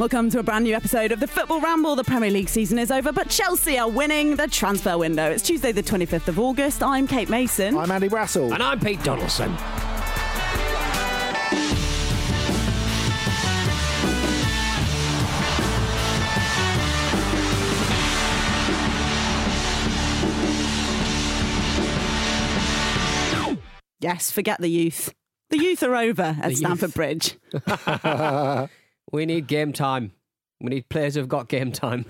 [0.00, 1.94] Welcome to a brand new episode of the Football Ramble.
[1.94, 5.30] The Premier League season is over, but Chelsea are winning the transfer window.
[5.30, 6.82] It's Tuesday, the 25th of August.
[6.82, 7.76] I'm Kate Mason.
[7.78, 8.52] I'm Andy Brassell.
[8.52, 9.54] And I'm Pete Donaldson.
[24.00, 25.12] yes, forget the youth.
[25.50, 26.94] The youth are over at The Stamford youth.
[26.94, 27.38] Bridge.
[29.12, 30.12] We need game time.
[30.60, 32.04] We need players who've got game time.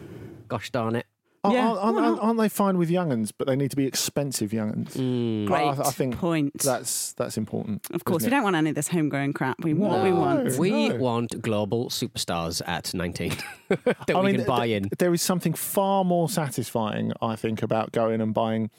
[0.48, 1.06] Gosh darn it.
[1.42, 4.53] Aren't- Yeah, aren't, aren't, aren't they fine with younguns, but they need to be expensive
[4.53, 4.92] younguns?
[4.92, 5.47] Mm.
[5.47, 6.53] Great I, I think point.
[6.62, 7.86] that's that's important.
[7.91, 8.31] of course, we it?
[8.31, 9.62] don't want any of this homegrown crap.
[9.62, 10.17] We want what we No.
[10.20, 10.59] want.
[10.59, 10.97] We No.
[10.97, 13.33] want global superstars at 19
[13.69, 14.84] that I we mean, can buy in.
[14.84, 18.70] th- There is something far more satisfying, I think, about going and buying,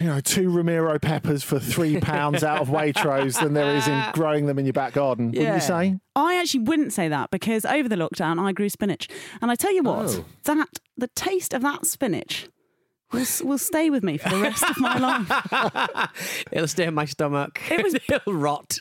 [0.00, 4.02] you know, two Romero peppers for three pounds out of Waitrose than there is in
[4.14, 5.26] growing them in your back garden.
[5.32, 5.96] Wouldn't you say?
[6.16, 9.08] I actually wouldn't say that because over the lockdown I grew spinach,
[9.42, 10.24] and I tell you what, Oh.
[10.44, 12.48] that the taste of that spinach
[13.12, 16.44] will will stay with me for the rest of my life.
[16.52, 17.60] It'll stay in my stomach.
[17.70, 18.78] It was- It'll rot.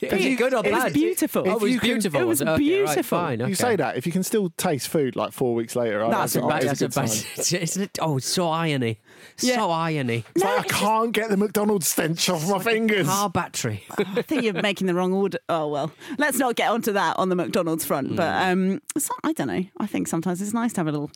[0.00, 1.42] Is it good or It was beautiful.
[1.46, 2.20] Oh, it was you can- beautiful.
[2.20, 3.18] it was Okay, right, beautiful.
[3.18, 6.04] fine, You say that if you can still taste food like four weeks later.
[6.04, 6.62] I- That's I think right.
[6.62, 6.94] that That's is a a good
[7.36, 7.44] bad.
[7.46, 7.60] sign.
[7.62, 7.98] Isn't it?
[8.00, 9.00] Oh, it's so irony.
[9.40, 9.56] Yeah.
[9.56, 10.24] So irony.
[10.34, 13.06] It's like, I can't get the McDonald's stench off my fingers.
[13.08, 13.84] Car battery.
[13.98, 15.38] I think you're making the wrong order.
[15.48, 18.16] Oh well, let's not get onto that on the McDonald's front.
[18.16, 18.72] But Hmm.
[18.72, 19.64] um, so, I don't know.
[19.78, 21.10] I think sometimes it's nice to have a little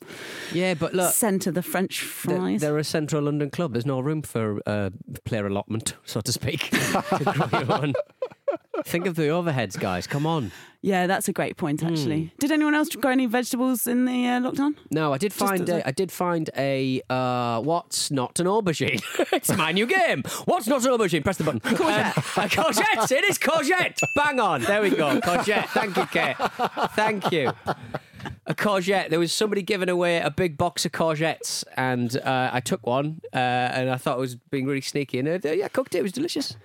[0.53, 1.13] yeah, but look.
[1.13, 2.61] scent of the French They're, fries.
[2.61, 3.73] they're a central London club.
[3.73, 4.89] There's no room for uh,
[5.25, 6.69] player allotment, so to speak.
[6.71, 7.03] to
[7.49, 7.93] grow your own.
[8.85, 10.07] Think of the overheads, guys.
[10.07, 10.51] Come on.
[10.81, 11.83] yeah, that's a great point.
[11.83, 12.35] Actually, Hmm.
[12.39, 14.75] did anyone else grow any vegetables in the uh, lockdown?
[14.91, 18.45] No, I did find as a- a, I did find a uh, what's not an
[18.47, 19.01] aubergine.
[19.33, 20.23] it's my new game.
[20.45, 21.23] What's not an aubergine?
[21.23, 21.59] Press the button.
[21.63, 22.15] Courgette.
[22.17, 23.11] a courgette.
[23.11, 23.99] It is courgette.
[24.15, 24.61] Bang on.
[24.61, 25.19] There we go.
[25.19, 25.67] Courgette.
[25.69, 26.37] Thank you, Kate.
[26.95, 27.51] Thank you.
[28.47, 29.09] A courgette.
[29.09, 33.21] There was somebody giving away a big box of courgettes, and uh, I took one,
[33.33, 35.19] uh, and I thought it was being really sneaky.
[35.19, 35.99] And uh, yeah, I cooked it.
[35.99, 36.55] It was delicious.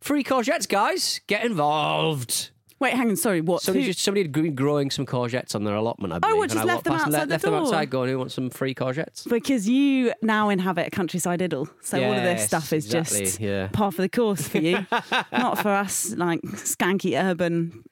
[0.00, 1.20] Free courgettes, guys.
[1.26, 2.50] Get involved.
[2.78, 3.16] Wait, hang on.
[3.16, 3.60] Sorry, what?
[3.60, 6.14] Somebody Who- just somebody had been growing some courgettes on their allotment.
[6.14, 6.36] I oh, believe.
[6.38, 7.60] what, and just I left walked them past and outside the left them door?
[7.60, 12.02] outside, going, "Who wants some free courgettes?" because you now inhabit a countryside idyll, so
[12.02, 13.68] all of this Yes, stuff is just yeah.
[13.70, 14.86] par for the course for you,
[15.32, 17.84] not for us like skanky urban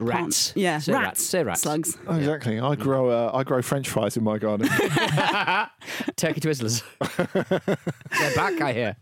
[0.00, 0.52] Rats.
[0.54, 1.22] Yeah, Say rats, rats.
[1.26, 1.62] Say rats.
[1.62, 1.98] slugs.
[2.06, 2.60] Oh, exactly.
[2.60, 4.68] I grow uh, I grow French fries in my garden.
[6.16, 6.82] Turkey Twizzlers.
[8.18, 8.96] They're back, I hear.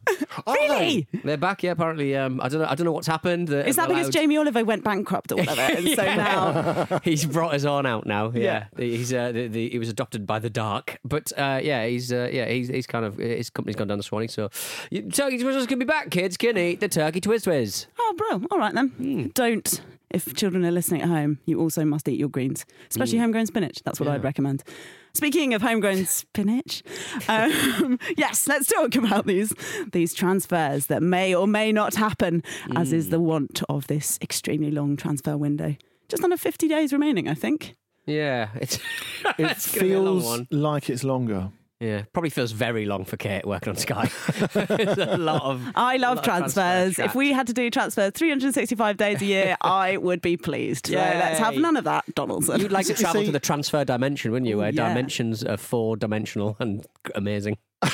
[0.47, 1.07] Really?
[1.25, 1.63] They're back.
[1.63, 2.17] Yeah, apparently.
[2.17, 2.67] Um, I don't know.
[2.69, 3.49] I don't know what's happened.
[3.49, 7.27] They're Is that because allowed- Jamie Oliver went bankrupt or whatever, and so now he's
[7.27, 8.31] brought his own out now.
[8.35, 12.13] Yeah, he's uh, the, the, he was adopted by the dark, but uh, yeah, he's
[12.13, 14.29] uh, yeah he's he's kind of his company's gone down the Swanee.
[14.29, 14.49] So
[14.91, 16.37] you- Turkey Twizzlers can be back, kids.
[16.37, 17.87] Can eat the Turkey Twiz Twiz.
[17.99, 18.89] oh, bro, all right then.
[18.89, 19.27] Hmm.
[19.35, 19.81] Don't.
[20.17, 23.83] If children are listening at home, you also must eat your greens, especially homegrown spinach.
[23.85, 24.65] That's what I'd recommend.
[25.13, 26.83] Speaking of homegrown spinach,
[27.29, 29.53] um, yes, let's talk about these
[29.93, 32.43] these transfers that may or may not happen,
[32.75, 32.97] as Hmm.
[32.97, 35.77] is the want of this extremely long transfer window.
[36.09, 37.75] Just under 50 days remaining, I think.
[38.07, 41.51] Yeah, it's It it's gonna be a long feels like it's longer.
[41.79, 44.11] Yeah, probably feels very long for Kate working on Sky.
[44.29, 45.63] it's a lot of.
[45.75, 46.95] I love lot transfers.
[46.95, 50.87] transfer if we had to do transfers 365 days a year, I would be pleased.
[50.87, 52.61] So let's have none of that, Donaldson.
[52.61, 54.57] You'd like to travel see- to the transfer dimension, wouldn't you?
[54.57, 54.89] Where Yeah.
[54.89, 57.59] dimensions are four dimensional and amazing.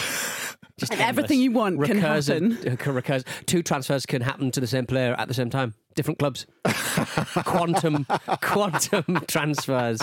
[0.79, 2.57] Just And everything you want can happen.
[2.77, 3.25] can recurs.
[3.47, 5.75] Two transfers can happen to the same player at the same time.
[5.95, 6.47] Different clubs.
[7.45, 8.07] quantum,
[8.41, 10.01] quantum transfers.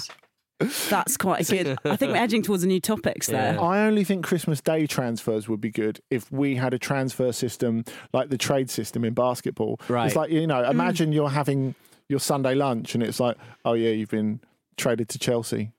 [0.89, 1.77] That's quite a good.
[1.85, 3.53] I think we're edging towards a new topics there.
[3.53, 3.61] Yeah.
[3.61, 7.85] I only think Christmas Day transfers would be good if we had a transfer system
[8.13, 9.79] like the trade system in basketball.
[9.87, 10.07] Right.
[10.07, 10.71] It's like, you know, Mm.
[10.71, 11.75] imagine you're having
[12.09, 14.41] your Sunday lunch and it's like, oh, yeah, you've been
[14.77, 15.71] traded to Chelsea.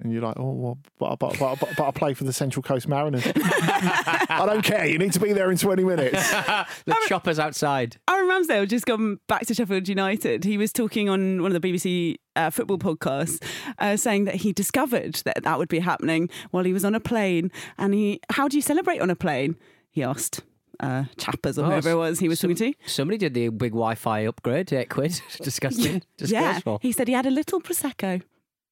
[0.00, 2.62] And you're like, oh, well, but, but, but, but, but I play for the Central
[2.62, 3.24] Coast Mariners.
[3.34, 4.86] I don't care.
[4.86, 6.32] You need to be there in 20 minutes.
[6.86, 7.96] The choppers outside.
[8.08, 10.44] Aaron Ramsdale just gone back to Sheffield United.
[10.44, 13.42] He was talking on one of the BBC uh, football podcasts,
[13.78, 17.00] uh, saying that he discovered that that would be happening while he was on a
[17.00, 17.50] plane.
[17.76, 19.56] And he, how do you celebrate on a plane?
[19.90, 20.40] He asked.
[20.80, 22.78] uh, chappers or Oh, whoever it was he was some- talking to.
[22.88, 24.72] Somebody did the big Wi-Fi upgrade.
[24.72, 25.20] Eight quid.
[25.42, 25.94] Disgusting.
[25.94, 26.78] Yeah, Disgraceful.
[26.82, 28.22] he said he had a little prosecco.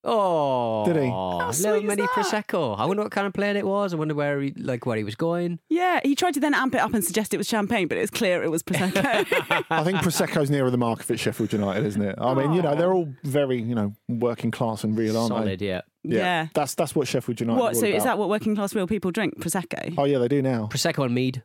[0.08, 1.08] Oh, Did he?
[1.08, 2.10] How little mini that?
[2.10, 2.78] prosecco.
[2.78, 3.92] I wonder what kind of plane it was.
[3.92, 5.58] I wonder where he like where he was going.
[5.68, 8.02] Yeah, he tried to then amp it up and suggest it was champagne, but it
[8.02, 9.64] was clear it was prosecco.
[9.70, 12.14] I think Prosecco's nearer the mark at Sheffield United, isn't it?
[12.20, 15.58] I mean, you know, they're all very, you know, working class and real, aren't Solid,
[15.58, 15.66] they?
[15.66, 15.80] yeah.
[16.04, 16.46] Yeah.
[16.54, 17.58] That's that's what Sheffield United.
[17.58, 17.72] what?
[17.72, 19.40] are all So is that what working class real people drink?
[19.40, 19.94] Prosecco.
[19.98, 20.68] Oh yeah, they do now.
[20.70, 21.42] Prosecco and mead.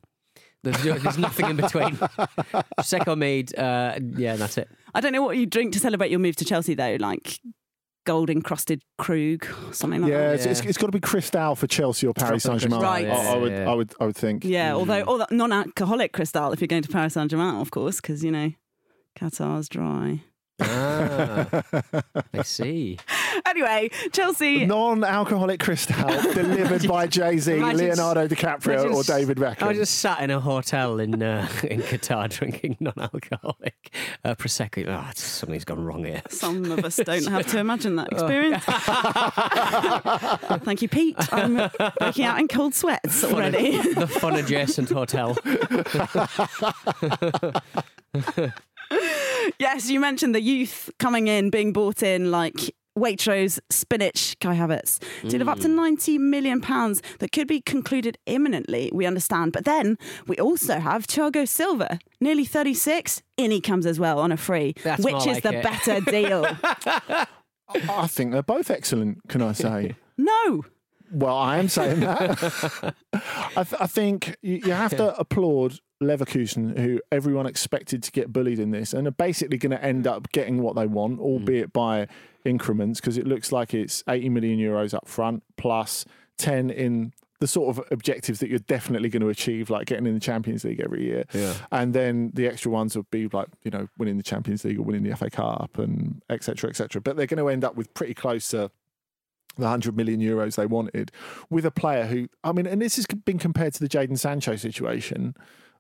[0.63, 1.96] There's, there's nothing in between.
[1.96, 3.58] Prosecco, mead.
[3.58, 4.69] Uh, yeah, that's it.
[4.94, 7.40] I don't know what you drink to celebrate your move to Chelsea though, like
[8.06, 10.36] gold encrusted Krug something like Yeah, that.
[10.36, 12.81] it's, it's, it's got to be Cristal for Chelsea or Paris Saint Germain.
[12.81, 13.06] Right.
[13.06, 13.69] I, yeah, I would, yeah.
[13.69, 14.44] I would, I would think.
[14.44, 14.75] Yeah, Mm.
[14.75, 18.24] although all that non-alcoholic Cristal if you're going to Paris Saint Germain, of course, because
[18.24, 18.51] you know
[19.19, 20.21] Qatar's dry.
[20.63, 21.48] Ah,
[22.33, 22.98] I see.
[23.45, 24.65] Anyway, Chelsea.
[24.65, 25.95] Non-alcoholic Cristal
[26.33, 29.63] delivered by Jay Z, Leonardo DiCaprio, imagine or David Beckham.
[29.68, 33.90] I just sat in a hotel in uh, in Qatar drinking non-alcoholic
[34.23, 34.85] uh, prosecco.
[34.88, 36.21] Oh, something's gone wrong here.
[36.29, 38.63] Some of us don't have to imagine that experience.
[40.63, 41.15] Thank you, Pete.
[41.33, 41.69] I'm
[42.00, 43.77] breaking out in cold sweats already.
[43.94, 45.38] the fun adjacent hotel.
[49.59, 54.99] yes, you mentioned the youth coming in, being brought in, like Waitrose, Spinach, Kai Havertz,
[55.29, 55.75] deal of up to Mm.
[55.75, 59.53] 90 million pounds that could be concluded imminently, we understand.
[59.53, 59.97] But then
[60.27, 64.73] we also have Thiago Silva, nearly 36, in he comes as well on a free,
[64.83, 65.63] That's which is like the it.
[65.63, 66.45] better deal.
[67.89, 69.19] I think they're both excellent.
[69.29, 69.95] Can I say?
[70.17, 70.63] no.
[71.13, 72.41] Well, I am saying that.
[73.13, 78.33] I, th- I think you, you have to applaud Leverkusen, who everyone expected to get
[78.33, 81.21] bullied in this, and are basically going to end up getting what they want, hmm.
[81.21, 82.07] albeit by
[82.44, 86.06] increments, because it looks like it's 80 million euros up front plus
[86.38, 90.13] 10 in the sort of objectives that you're definitely going to achieve, like getting in
[90.13, 91.25] the Champions League every year.
[91.33, 91.56] Yeah.
[91.71, 94.83] And then the extra ones would be like, you know, winning the Champions League or
[94.83, 97.01] winning the FA Cup and et cetera, et cetera.
[97.01, 98.69] But they're going to end up with pretty close to
[99.57, 101.12] the 100 million euros they wanted
[101.50, 104.56] with a player who, I mean, and this has been compared to the Jadon Sancho
[104.56, 105.36] situation,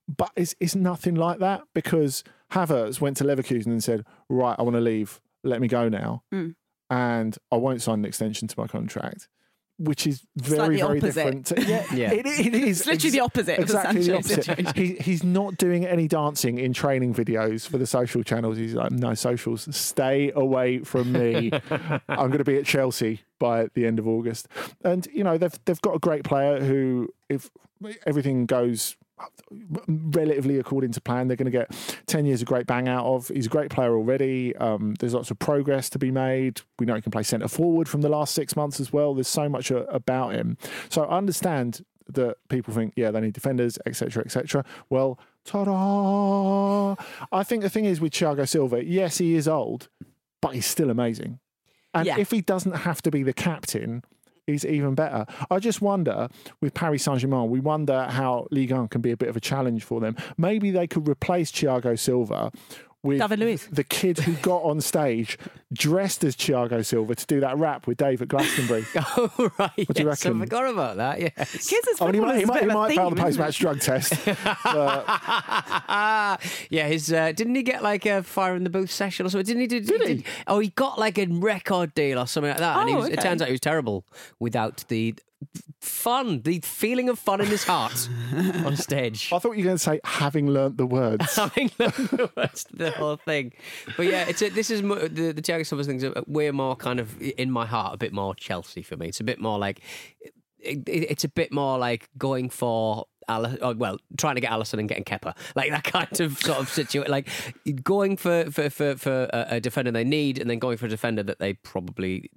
[0.07, 4.61] but it's, it's nothing like that because Havertz went to Leverkusen and said, right, I
[4.63, 5.21] want to leave.
[5.43, 6.23] Let me go now.
[6.33, 6.55] Mm.
[6.89, 9.27] And I won't sign an extension to my contract.
[9.79, 11.01] Which is very, very opposite.
[11.15, 11.45] different.
[11.47, 12.11] to- yeah, Yeah.
[12.11, 12.81] It, it is.
[12.81, 14.77] It's literally the opposite of the Exactly the opposite.
[14.77, 18.57] He, he's not doing any dancing in training videos for the social channels.
[18.57, 21.51] He's like, no, socials, stay away from me.
[22.09, 24.49] I'm going to be at Chelsea by the end of August.
[24.83, 27.49] And, you know, they've, they've got a great player who, if
[28.05, 28.97] everything goes
[29.87, 31.71] relatively according to plan, they're going to get
[32.07, 33.27] 10 years of great bang out of.
[33.29, 34.55] He's a great player already.
[34.57, 36.61] Um, there's lots of progress to be made.
[36.79, 39.13] We know he can play centre forward from the last six months as well.
[39.13, 40.57] There's so much uh, about him.
[40.89, 44.65] So I understand that people think, yeah, they need defenders, etc., etc.
[44.89, 46.95] Well, ta-da!
[47.31, 49.87] I think the thing is with Thiago Silva, yes, he is old,
[50.41, 51.39] but he's still amazing.
[51.93, 52.19] And Yeah.
[52.19, 54.03] if he doesn't have to be the captain,
[54.47, 55.25] he's even better.
[55.49, 56.29] I just wonder
[56.61, 59.41] with Paris Saint Germain, we wonder how Ligue 1 can be a bit of a
[59.41, 60.15] challenge for them.
[60.37, 62.51] Maybe they could replace Thiago Silva
[63.03, 63.67] with David Luiz.
[63.71, 65.37] the kid who got on stage
[65.73, 68.85] dressed as Thiago Silva to do that rap with Dave at Glastonbury.
[68.95, 70.39] Oh right, What do you yes, I reckon?
[70.41, 71.19] forgot about that.
[71.19, 71.67] Yes.
[71.69, 74.13] Kids as I mean, he might, he might, he might fail the post-match drug test.
[76.69, 79.45] yeah, his uh, didn't he get like a fire in the booth session or something?
[79.45, 79.67] Didn't he?
[79.67, 80.25] Did, Did he?
[80.47, 82.77] oh, he got like a record deal or something like that.
[82.77, 84.05] and he Oh, was, it turns out he was terrible
[84.39, 85.15] without the
[85.79, 88.09] fun, the feeling of fun in his heart
[88.65, 89.31] on stage.
[89.33, 91.35] I thought you were going to say, having learnt the words.
[91.35, 93.53] Having learned the words the whole thing,
[93.97, 96.75] but yeah, it's a, this is mo- the the Thiago Silva things are way more
[96.75, 99.07] kind of in my heart, a bit more Chelsea for me.
[99.07, 99.81] It's a bit more like
[100.59, 103.05] it, it, it's a bit more like going for.
[103.27, 106.57] Ali- oh, well, trying to get Alisson and getting Kepa, like that kind of sort
[106.57, 107.29] of situation, like
[107.83, 110.89] going for for for, for a, a defender they need, and then going for a
[110.89, 112.29] defender that they probably.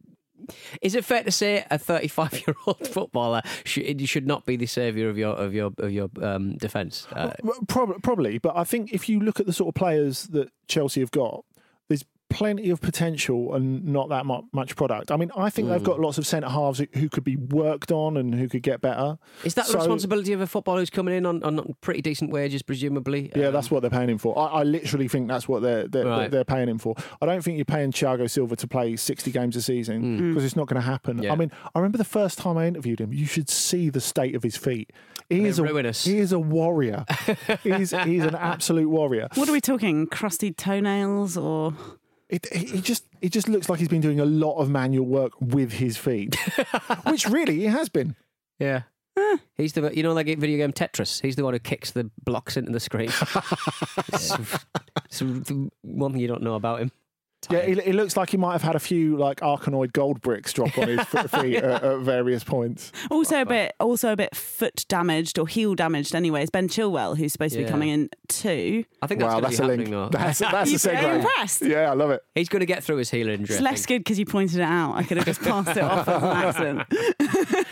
[0.83, 4.57] Is it fair to say a 35 year old footballer should, you should not be
[4.57, 7.07] the saviour of your of your of your um, defence?
[7.13, 7.33] Uh,
[7.69, 11.11] probably, but I think if you look at the sort of players that Chelsea have
[11.11, 11.45] got,
[12.31, 15.13] plenty of potential and not that much product.
[15.13, 15.85] I mean, I think they've Hmm.
[15.85, 18.81] got lots of centre halves who- who could be worked on and who could get
[18.81, 19.19] better.
[19.45, 22.63] Is that the responsibility of a footballer who's coming in on, on pretty decent wages,
[22.63, 23.31] presumably?
[23.37, 24.37] Yeah, Um, that's what they're paying him for.
[24.37, 26.31] I, I literally think that's what they're they're, Right.
[26.31, 26.97] they're paying him for.
[27.23, 30.57] I don't think you're paying Thiago Silva to play 60 games a season because it's
[30.57, 31.19] not going to happen.
[31.19, 31.25] Hmm.
[31.25, 31.33] Yeah.
[31.33, 33.13] I mean, I remember the first time I interviewed him.
[33.13, 34.91] You should see the state of his feet.
[35.31, 36.05] He They're is a ruinous.
[36.05, 37.05] he is a warrior.
[37.63, 39.29] he's he's an absolute warrior.
[39.35, 40.07] What are we talking?
[40.07, 41.75] Crusty toenails or
[42.35, 45.33] It, it just it just looks like he's been doing a lot of manual work
[45.41, 46.35] with his feet,
[47.07, 48.17] which really he has been.
[48.59, 48.83] yeah.
[49.57, 51.23] He's the you know like a video game Tetris.
[51.23, 53.09] He's the one who kicks the blocks into the screen.
[54.09, 54.33] it's,
[55.05, 56.91] it's one thing you don't know about him.
[57.51, 60.53] Yeah, he, he looks like he might have had a few like Arkanoid gold bricks
[60.53, 62.93] drop on his f- feet at, at various points.
[63.11, 66.15] Also a bit, also a bit foot damaged or heel damaged.
[66.15, 68.85] Anyways, Ben Chilwell, who's supposed to be coming in too.
[69.03, 69.89] I think that's wow, going that's to a link.
[69.91, 70.09] though.
[70.11, 71.17] That's, that's a You segue.
[71.17, 71.63] impressed?
[71.63, 72.23] Yeah, I love it.
[72.35, 73.55] He's going to get through his heel injury.
[73.57, 74.95] It's less good because you pointed it out.
[74.95, 77.67] I could have just passed it off as an accident.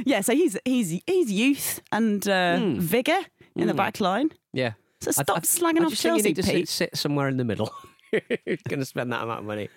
[0.04, 3.18] yeah, so he's he's he's youth and uh, vigor
[3.54, 4.30] in the back line.
[4.52, 4.72] Yeah.
[5.00, 5.20] So Hmm.
[5.20, 6.68] I- stop I- slagging I off just think Chelsea, you need to sit, Pete.
[6.68, 7.70] sit somewhere in the middle.
[8.68, 9.68] Going to spend that amount of money.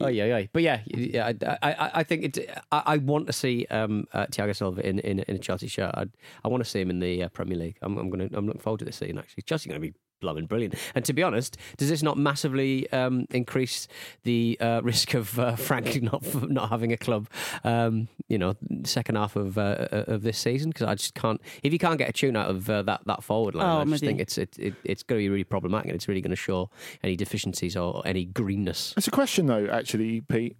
[0.00, 0.46] Oh yeah, yeah.
[0.52, 1.26] But yeah, yeah.
[1.26, 2.50] I, I, I- I think it.
[2.70, 5.92] I, I want to see um, uh, Thiago Silva in, in, in a Chelsea shirt.
[5.94, 6.06] I,
[6.44, 7.78] I want to see him in the uh, Premier League.
[7.82, 8.36] I'm, I'm going to.
[8.36, 9.18] I'm looking forward to this season.
[9.18, 10.74] Actually, Chelsea going to be blooming brilliant.
[10.94, 13.88] And to be honest, does this not massively um, increase
[14.22, 17.28] the uh, risk of uh, Frank not not having a club?
[17.64, 21.40] Um, you know, second half of uh, of this season because I just can't.
[21.62, 23.84] If you can't get a tune out of uh, that that forward line, Oh, I
[23.84, 24.22] just with think you.
[24.22, 26.70] it's it, it, it's going to be really problematic and it's really going to show
[27.02, 28.94] any deficiencies or any greenness.
[28.96, 30.56] It's a question though, actually, Pete.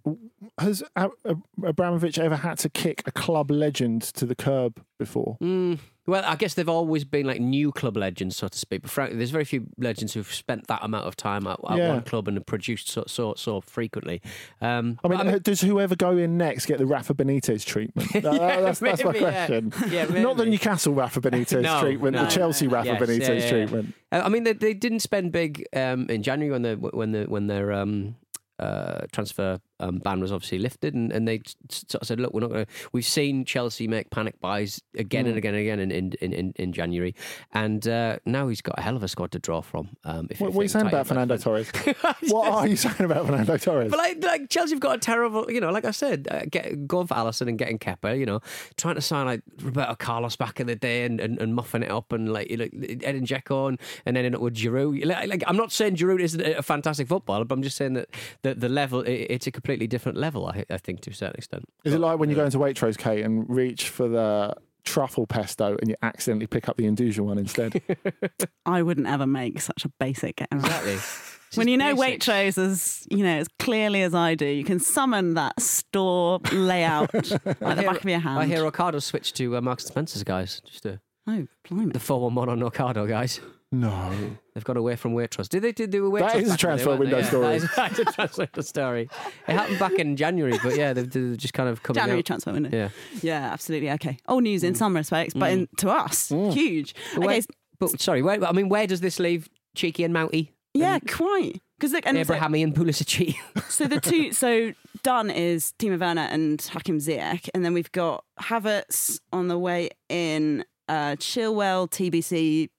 [0.57, 5.37] Has Ab- Ab- Abramovich ever had to kick a club legend to the curb before?
[5.41, 5.79] Mm,
[6.11, 8.81] well, I guess they've always been like new club legends, so to speak.
[8.81, 11.87] But frankly, there's very few legends who've spent that amount of time at, at Yeah.
[11.89, 14.21] one club and have produced so so, so frequently.
[14.61, 18.11] Um, I mean, but uh, does whoever go in next get the Rafa Benitez treatment?
[18.21, 18.23] That-
[18.61, 19.47] that's, that's my Maybe, yeah.
[19.47, 19.73] question.
[19.89, 20.45] Yeah, Not the.
[20.45, 22.25] Newcastle Rafa Benitez No, treatment, no.
[22.25, 23.49] the Chelsea Rafa Yes, Benitez yeah, yeah, yeah.
[23.49, 23.95] treatment.
[24.11, 27.23] Uh, I mean, they, they didn't spend big um, in January when the when the
[27.25, 28.15] when their um,
[28.59, 32.41] uh, transfer um, ban was obviously lifted, and, and they sort of said, "Look, we're
[32.41, 35.29] not going to." We've seen Chelsea make panic buys again Mm.
[35.29, 37.13] and again and again in in, in, in, January,
[37.53, 39.89] and uh, now he's got a hell of a squad to draw from.
[40.03, 41.07] Um, if, What, if what are you saying about.
[41.07, 41.69] Fernando Torres?
[42.29, 43.89] what are you saying about Fernando Torres?
[43.89, 46.87] But like, like Chelsea have got a terrible, you know, like I said, uh, get,
[46.87, 48.39] going for Alisson and getting Kepa, you know,
[48.77, 51.91] trying to sign like Roberto Carlos back in the day and, and, and muffing it
[51.91, 52.69] up and like, you know,
[53.03, 55.03] Edin Dzeko and, and ending up with Giroud.
[55.05, 58.09] Like, like, I'm not saying Giroud isn't a fantastic footballer, but I'm just saying that
[58.41, 61.37] the, the level, it, it's a completely different level, I, I think, to a certain
[61.37, 61.63] extent.
[61.85, 65.77] Is it like when you go into Waitrose, Kate, and reach for the truffle pesto
[65.79, 67.81] and you accidentally pick up the Induja one instead?
[68.65, 70.61] I wouldn't ever make such a basic error.
[70.61, 70.97] Exactly.
[71.55, 75.33] When you know Waitrose as you know as clearly as I do, you can summon
[75.33, 78.39] that store layout at the back of your hand.
[78.39, 80.61] I hear Ocado switched to uh, Marks and Spencer's, guys.
[80.65, 80.95] Just uh,
[81.27, 81.91] oh, blimey.
[81.91, 83.41] the 411 on Ocado, guys.
[83.69, 84.37] no.
[84.53, 85.47] They've gone away from Waitrose.
[85.47, 87.17] Did they did they were That Waitrose is a back in the day, transfer window
[87.19, 87.43] Yeah, story.
[87.43, 89.09] That is, that is a transfer window story.
[89.47, 92.25] It happened back in January, but yeah, they've, they've just kind of coming January out.
[92.25, 92.69] transfer window.
[92.71, 92.89] Yeah.
[93.21, 93.91] Yeah, absolutely.
[93.91, 94.17] Okay.
[94.27, 94.77] Old news in mm.
[94.77, 95.77] some respects, but in, mm.
[95.77, 96.53] to us, mm.
[96.53, 96.95] huge.
[97.13, 97.47] But, Okay, where, s-
[97.79, 100.53] but sorry, where, I mean, where does this leave Cheeky and Mounty?
[100.73, 101.61] yeah, quite.
[101.79, 103.35] Because look, and so- Abrahami and Pulisic.
[103.71, 108.25] So the two, so done is Timo Werner and Hakim Ziyech, and then we've got
[108.41, 112.69] Havertz on the way in, uh, Chilwell, TBC,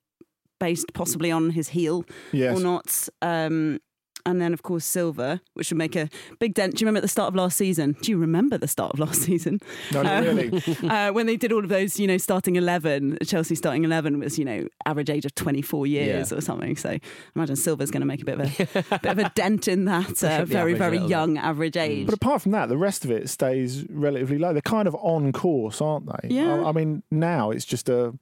[0.66, 2.56] based possibly on his heel Yes.
[2.56, 3.80] or not, um,
[4.24, 6.76] and then of course Silva, which would make a big dent.
[6.76, 7.96] Do you remember at the start of last season?
[8.02, 9.58] Do you remember the start of last season?
[9.92, 10.62] No, not Um, really.
[10.88, 14.38] uh, when they did all of those, you know, starting 11, Chelsea starting 11 was,
[14.38, 16.38] you know, average age of 24 years Yeah.
[16.38, 16.76] or something.
[16.76, 17.00] So I
[17.34, 20.22] imagine Silva's going to make a bit of a, bit of a dent in that
[20.22, 22.06] uh, very, very young average age.
[22.06, 24.52] But apart from that, the rest of it stays relatively low.
[24.52, 26.28] They're kind of on course, aren't they?
[26.38, 26.60] Yeah.
[26.62, 28.14] I, I mean, now it's just a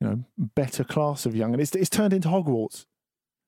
[0.00, 2.86] you know better class of young, and it's it's turned into Hogwarts.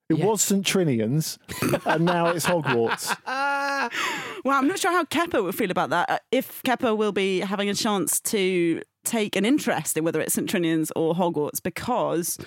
[0.09, 0.27] It Yeah.
[0.27, 1.39] was St Trinian's,
[1.87, 3.17] and now it's Hogwarts.
[4.45, 6.09] Well, I'm not sure how Kepa will feel about that.
[6.11, 10.35] Uh, if Kepa will be having a chance to take an interest in whether it's
[10.35, 12.39] St Trinian's or Hogwarts, because,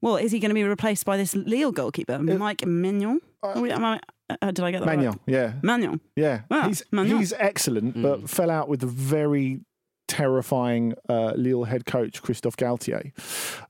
[0.00, 3.18] well, is he going to be replaced by this Lille goalkeeper, Mike Maignan?
[3.42, 4.00] Are we- am I-
[4.42, 5.18] uh, did I get that Maignan, right?
[5.26, 6.00] yeah, Maignan.
[6.16, 6.40] yeah.
[6.50, 7.18] Ah, he's Maignan.
[7.18, 9.60] he's excellent, but fell out with the very
[10.06, 13.12] terrifying uh, Lille head coach Christophe Galtier.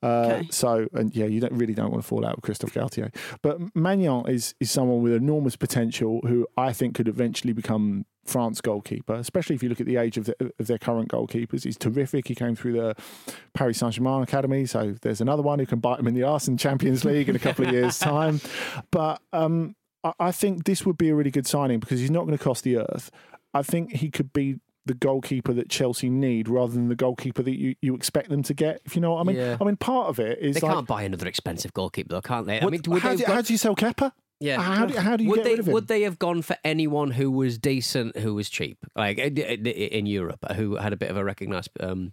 [0.03, 0.49] Uh, Okay.
[0.51, 3.15] So, and yeah, you don't really don't want to fall out with Christophe Galtier.
[3.43, 8.61] But Maignan is is someone with enormous potential who I think could eventually become France
[8.61, 11.65] goalkeeper, especially if you look at the age of, the, of their current goalkeepers.
[11.65, 12.27] He's terrific.
[12.27, 12.95] He came through the
[13.53, 16.49] Paris Saint Germain academy, so there's another one who can bite him in the arse
[16.49, 18.41] in Champions League in a couple of years' time.
[18.91, 22.25] But um, I, I think this would be a really good signing because he's not
[22.25, 23.11] going to cost the earth.
[23.53, 27.59] I think he could be the goalkeeper that Chelsea need rather than the goalkeeper that
[27.59, 28.81] you, you expect them to get.
[28.85, 29.37] If you know what I mean.
[29.37, 29.57] Yeah.
[29.61, 30.73] I mean, part of it is they like.
[30.75, 32.61] can't buy another expensive goalkeeper, though, can't they?
[32.61, 34.13] I mean, how, they do, got- how do you sell Kepa?
[34.41, 34.61] Yeah.
[34.61, 35.75] How do, how do you would get they rid of him?
[35.75, 40.41] would they have gone for anyone who was decent, who was cheap, like in Europe,
[40.55, 42.13] who had a bit of a recognised um,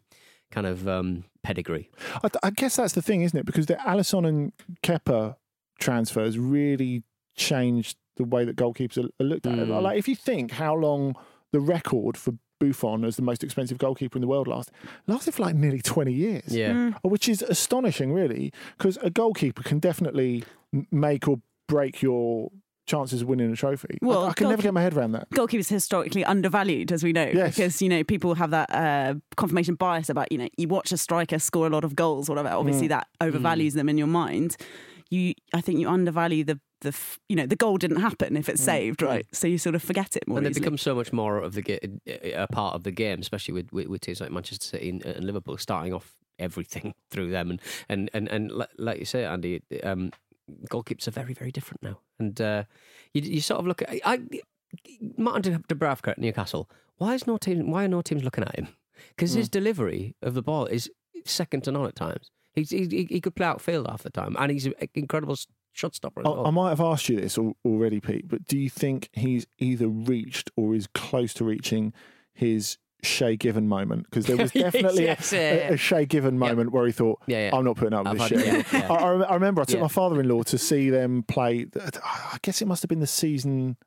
[0.52, 1.90] kind of um, pedigree?
[2.24, 3.46] I, I guess that's the thing, isn't it?
[3.46, 5.36] Because the Alisson and Kepa
[5.80, 7.04] transfers really
[7.36, 9.54] changed the way that goalkeepers are, are looked at.
[9.54, 9.82] Mm.
[9.82, 11.16] Like if you think how long
[11.52, 14.72] the record for Buffon as the most expensive goalkeeper in the world last
[15.08, 16.56] lasted for like nearly 20 years.
[16.56, 16.72] Yeah.
[16.74, 16.96] Mm.
[17.04, 20.44] Which is astonishing, really, because a goalkeeper can definitely
[20.92, 22.52] make or break your
[22.88, 23.98] chances of winning a trophy.
[24.02, 25.30] Well, I, can never get my head around that.
[25.32, 27.56] goalkeepers historically undervalued, as we know, Yes.
[27.56, 30.98] because you know people have that uh, confirmation bias about you know you watch a
[30.98, 32.50] striker score a lot of goals, whatever.
[32.50, 34.58] Obviously, that overvalues them in your mind.
[35.10, 38.50] You, I think, you undervalue the the f- you know the goal didn't happen if
[38.50, 39.26] it's saved, right?
[39.32, 40.38] So you sort of forget it more.
[40.38, 40.64] and they easily.
[40.66, 41.80] become so much more of the ga-
[42.34, 45.24] a part of the game, especially with, with, with teams like Manchester City and, and
[45.26, 47.50] Liverpool starting off everything through them.
[47.52, 50.12] And and and, and like you say, Andy, um,
[50.70, 52.00] goalkeepers are very very different now.
[52.20, 52.64] And uh,
[53.14, 54.20] you, you sort of look at I,
[55.18, 56.70] Martin De Dubravka at Newcastle.
[56.98, 57.72] Why is no team?
[57.72, 58.68] Why are no teams looking at him?
[59.16, 60.90] Because his delivery of the ball is
[61.26, 62.30] second to none at times.
[62.54, 65.38] He's, he, he could play outfield half the time, and he's an incredible
[65.74, 66.48] shot stopper as I, well.
[66.48, 70.52] I might have asked you this already, Pete, but do you think he's either reached
[70.56, 71.94] or is close to reaching
[72.34, 74.06] his Shay Given moment?
[74.10, 75.74] Because there was definitely Yes, a, yeah, yeah.
[75.74, 77.50] a, Shay Given moment where he thought, Yeah.
[77.54, 78.74] I'm not putting up with I've this shit.
[78.92, 81.66] I, I I remember I took my father in law to see them play.
[82.04, 83.78] I guess it must have been the season,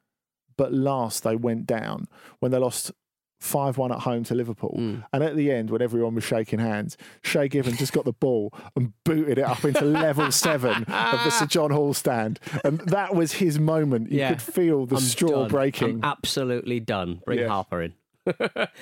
[0.57, 2.07] but last they went down
[2.41, 2.93] when they lost.
[3.41, 4.75] 5 1 at home to Liverpool.
[4.79, 5.05] Mm.
[5.13, 8.53] And at the end, when everyone was shaking hands, Shay Given just got the ball
[8.77, 12.41] and booted it up into level seven of the Sir John Hall stand.
[12.65, 14.11] And that was his moment.
[14.11, 14.29] You Yeah.
[14.31, 15.49] could feel the I'm straw done.
[15.49, 15.89] breaking.
[15.97, 17.21] I'm absolutely done.
[17.27, 17.49] Bring Yeah.
[17.49, 17.95] Harper in.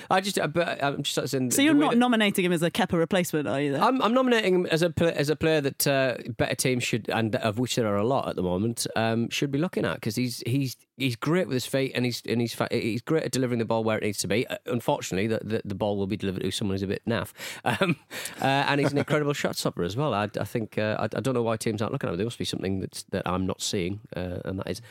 [0.09, 1.51] I just, uh, but I'm just saying.
[1.51, 3.73] so you're not that- nominating him as a Kepa replacement, are you?
[3.73, 3.83] Then?
[3.83, 7.35] I'm, I'm nominating him as a as a player that uh, better teams should, and
[7.35, 10.15] of which there are a lot at the moment, um, should be looking at because
[10.15, 13.59] he's he's he's great with his feet and he's and he's he's great at delivering
[13.59, 14.47] the ball where it needs to be.
[14.47, 17.33] Uh, unfortunately, the, the the ball will be delivered to someone who's a bit naff,
[17.65, 17.97] um,
[18.41, 20.13] uh, and he's an incredible shot stopper as well.
[20.13, 22.17] I, I think uh, I, I don't know why teams aren't looking at him.
[22.17, 24.81] There must be something that's that I'm not seeing, uh, and that is.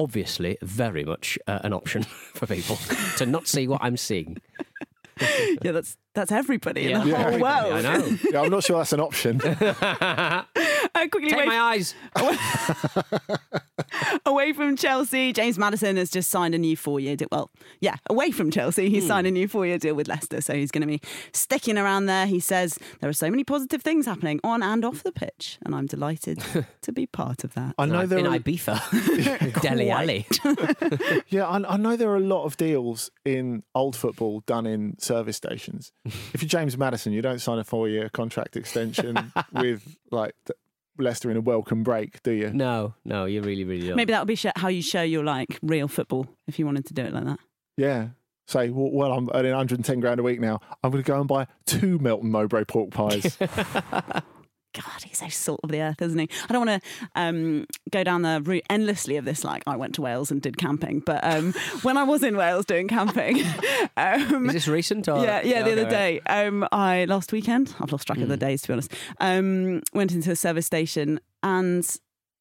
[0.00, 2.02] Obviously, very much uh, an option
[2.34, 2.76] for people
[3.18, 4.38] to not see what I'm seeing.
[5.62, 7.02] yeah, that's that's everybody Yeah.
[7.02, 7.86] in the Yeah, whole everybody, world.
[7.86, 8.16] I know.
[8.32, 9.40] yeah, I'm not sure that's an option.
[10.92, 11.94] Uh, quickly Take away, my eyes.
[14.26, 17.28] away from Chelsea, James Maddison has just signed a new four-year deal.
[17.30, 17.50] Well,
[17.80, 18.94] yeah, away from Chelsea, Hmm.
[18.94, 21.00] he's signed a new four-year deal with Leicester, so he's going to be
[21.32, 22.26] sticking around there.
[22.26, 25.74] He says there are so many positive things happening on and off the pitch, and
[25.74, 26.42] I'm delighted
[26.82, 27.74] to be part of that.
[27.78, 30.26] I know there in are, Ibiza, Dele Alli.
[31.28, 34.98] yeah, I, I know there are a lot of deals in old football done in
[34.98, 35.92] service stations.
[36.32, 40.34] if you're James Maddison, you don't sign a four-year contract extension with like
[40.98, 42.50] Leicester in a welcome break, do you?
[42.50, 43.96] No, no, you really, really don't.
[43.96, 46.86] Maybe that would be sh- how you show your like real football if you wanted
[46.86, 47.40] to do it like that.
[47.76, 48.08] Yeah.
[48.46, 50.60] Say, well, well, I'm earning 110 grand a week now.
[50.82, 53.38] I'm going to go and buy two Melton Mowbray pork pies.
[54.72, 56.28] God, he's so salt of the earth, isn't he?
[56.48, 59.42] I don't want to um, go down the route endlessly of this.
[59.44, 61.52] Like, I went to Wales and did camping, but um,
[61.82, 63.42] when I was in Wales doing camping,
[63.96, 65.08] um, Is this recent?
[65.08, 65.24] Or?
[65.24, 68.36] yeah, yeah, the okay, other day, um, I last weekend, I've lost track of the
[68.36, 68.40] Mm.
[68.40, 68.92] days to be honest.
[69.18, 71.84] Um, went into a service station, and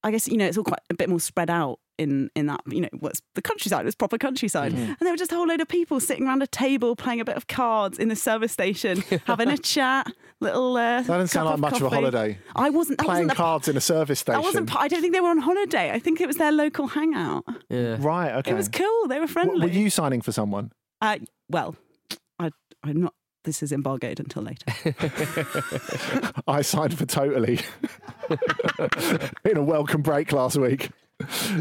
[0.04, 2.62] I guess you know it's all quite a bit more spread out in in that
[2.68, 3.82] you know what's the countryside.
[3.82, 4.82] It was proper countryside, Mm-hmm.
[4.84, 7.26] and there were just a whole load of people sitting around a table playing a
[7.26, 10.08] bit of cards in the service station, having a chat.
[10.42, 10.78] Little.
[10.78, 12.38] Uh, That doesn't sound like much of a holiday.
[12.56, 14.42] I wasn't that Playing wasn't cards in a service station.
[14.42, 14.74] wasn't.
[14.76, 15.92] I don't think they were on holiday.
[15.92, 17.44] I think it was their local hangout.
[17.70, 17.98] Yeah.
[18.00, 18.52] right, okay.
[18.52, 19.08] It was cool.
[19.10, 19.60] They were friendly.
[19.60, 20.72] W- Were you signing for someone?
[21.02, 21.18] Uh,
[21.50, 21.76] well,
[22.40, 22.52] I,
[22.84, 23.14] I'm not.
[23.44, 24.66] This is embargoed until later.
[26.48, 27.60] I signed for Totally
[29.46, 30.90] in a welcome break last week.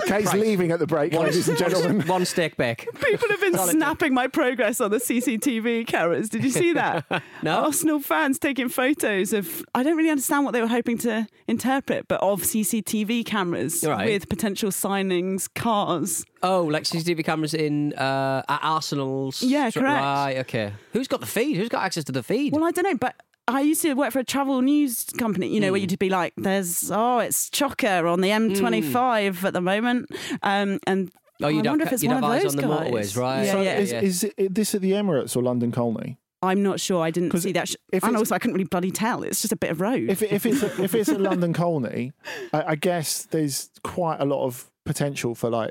[0.07, 2.07] Kate's leaving at the break, ladies and gentlemen.
[2.07, 2.87] One steak back.
[3.05, 6.29] People have been snapping my progress on the CCTV cameras.
[6.29, 7.05] Did you see that?
[7.41, 7.65] No.
[7.65, 9.65] Arsenal fans taking photos of.
[9.75, 14.07] I don't really understand what they were hoping to interpret, but of CCTV cameras Right.
[14.07, 16.25] with potential signings, cars.
[16.43, 19.41] Oh, like CCTV cameras in uh, at Arsenal's.
[19.43, 19.85] Yeah, correct.
[20.03, 20.73] Right, okay.
[20.93, 21.57] Who's got the feed?
[21.57, 22.53] Who's got access to the feed?
[22.53, 23.15] Well, I don't know, but.
[23.49, 25.73] I used to work for a travel news company, you know, Hmm.
[25.73, 30.11] where you'd be like, "There's oh, it's Chocker on the M25 at the moment,"
[30.43, 31.11] um, and
[31.43, 32.69] oh, you'd I wonder have, if it's you'd one have of eyes those on the
[32.69, 32.91] guys.
[32.93, 33.43] motorways, right?
[33.45, 33.79] Yeah, So yeah.
[33.79, 36.19] is, is it this at the Emirates or London Colney?
[36.41, 37.03] I'm not sure.
[37.03, 37.69] I didn't see that.
[37.69, 39.25] Sh- if and also, I couldn't really bloody tell.
[39.25, 40.09] It's just a bit of road.
[40.09, 42.13] If, it- if it's if it's a London Colney,
[42.53, 45.71] I, I guess there's quite a lot of potential for like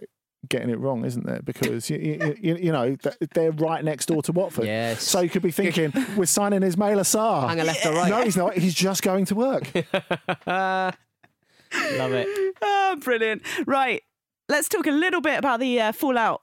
[0.49, 1.41] getting it wrong, isn't there?
[1.43, 2.97] Because you, you, you, you know
[3.33, 4.65] they're right next door to Watford.
[4.65, 5.03] Yes.
[5.03, 7.47] So you could be thinking we're signing Ismaila Sarr.
[7.47, 8.09] Hang a left or right.
[8.09, 8.53] No, he's not.
[8.53, 9.71] He's just going to work.
[10.47, 10.93] Love
[12.13, 12.55] it.
[12.61, 13.41] Ah, brilliant.
[13.65, 14.01] Right.
[14.49, 16.41] Let's talk a little bit about the uh, fallout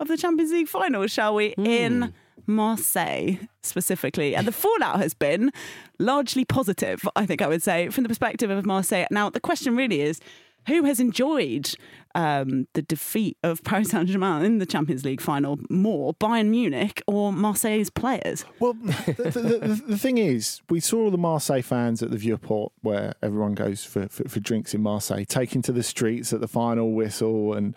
[0.00, 1.54] of the Champions League final, shall we?
[1.58, 2.14] In
[2.46, 4.34] Marseille specifically.
[4.34, 5.50] And the fallout has been
[5.98, 9.06] largely positive, I think I would say, from the perspective of Marseille.
[9.10, 10.20] Now, the question really is
[10.66, 11.74] who has enjoyed
[12.14, 17.02] um, the defeat of Paris Saint Germain in the Champions League final more, Bayern Munich
[17.06, 18.44] or Marseille's players?
[18.60, 22.16] Well, the, the, the, the thing is, we saw all the Marseille fans at the
[22.16, 26.40] Vieux-Port, where everyone goes for, for, for drinks in Marseille, taking to the streets at
[26.40, 27.74] the final whistle and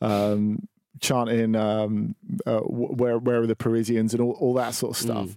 [0.00, 0.68] um,
[1.00, 2.14] chanting um,
[2.46, 5.36] uh, where, where are the Parisians and all, all that sort of stuff.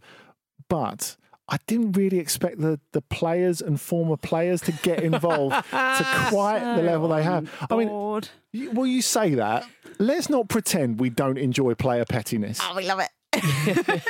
[0.69, 1.17] But
[1.53, 6.61] I didn't really expect the, the players and former players to get involved to quite
[6.75, 7.47] the level they have.
[7.69, 7.89] I mean,
[8.51, 9.63] you- well, you say that.
[9.99, 12.59] Let's not pretend we don't enjoy player pettiness.
[12.63, 13.09] Oh, we love it.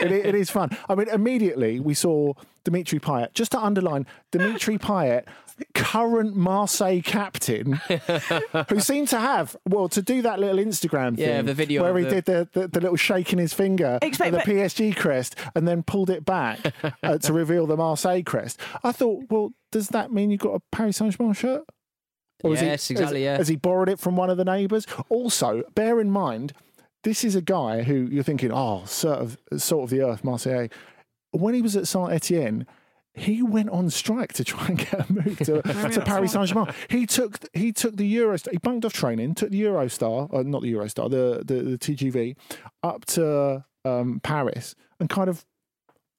[0.01, 0.69] it, it is fun.
[0.87, 3.33] I mean, immediately we saw Dimitri Payet.
[3.33, 5.25] Just to underline, Dimitri Payet,
[5.73, 7.73] current Marseille captain,
[8.69, 11.97] who seemed to have well to do that little Instagram thing, Yeah, the video where
[11.97, 15.35] he the- did the, the, the little shaking his finger Expect- at the PSG crest
[15.55, 16.59] and then pulled it back
[17.03, 18.59] uh, to reveal the Marseille crest.
[18.83, 21.63] I thought, well, does that mean you've got a Paris Saint Germain shirt?
[22.43, 23.37] has he- Yes, exactly, Has, yeah.
[23.37, 24.85] has he borrowed it from one of the neighbours?
[25.09, 26.53] Also, bear in mind,
[27.03, 30.67] this is a guy who you're thinking, oh, sort of, sort of the earth, Marseille.
[31.31, 32.67] When he was at Saint Etienne,
[33.13, 36.73] he went on strike to try and get a move to, to Paris Saint Germain.
[36.89, 38.51] He took he took the Eurostar.
[38.51, 42.35] He bunked off training, took the Eurostar, uh, not the Eurostar, the, the the TGV,
[42.81, 45.45] up to um, Paris, and kind of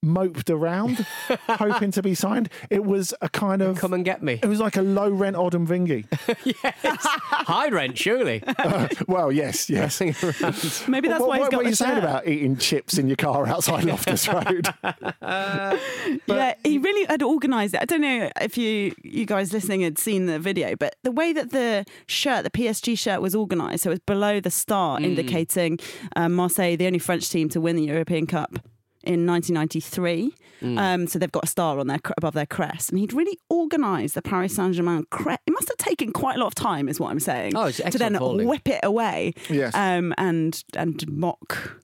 [0.05, 1.07] moped around,
[1.49, 2.49] hoping to be signed.
[2.71, 4.39] It was a kind of Come and get me.
[4.43, 6.07] it was like a low rent Odemwingie.
[6.55, 8.43] High rent, surely.
[9.09, 10.01] well, yes, yes.
[10.01, 13.17] Maybe that's what, why what, got what are you saying about eating chips in your
[13.17, 14.69] car outside Loftus Road?
[14.83, 17.81] yeah, he really had organised it.
[17.83, 21.33] I don't know if you you guys listening had seen the video, but the way
[21.33, 25.79] that the shirt, the PSG shirt, was organised, so it was below the star, indicating
[26.17, 28.59] um, Marseille, the only French team to win the European Cup
[29.07, 30.33] in 1993.
[30.79, 34.15] Um, so they've got a star on their above their crest, and he'd really organised
[34.15, 35.41] the Paris Saint Germain crest.
[35.47, 37.77] It must have taken quite a lot of time, is what I'm saying, Oh, it's
[37.77, 38.49] to then excellent folding.
[38.49, 39.75] whip it away Yes.
[39.75, 41.81] um, and and mock.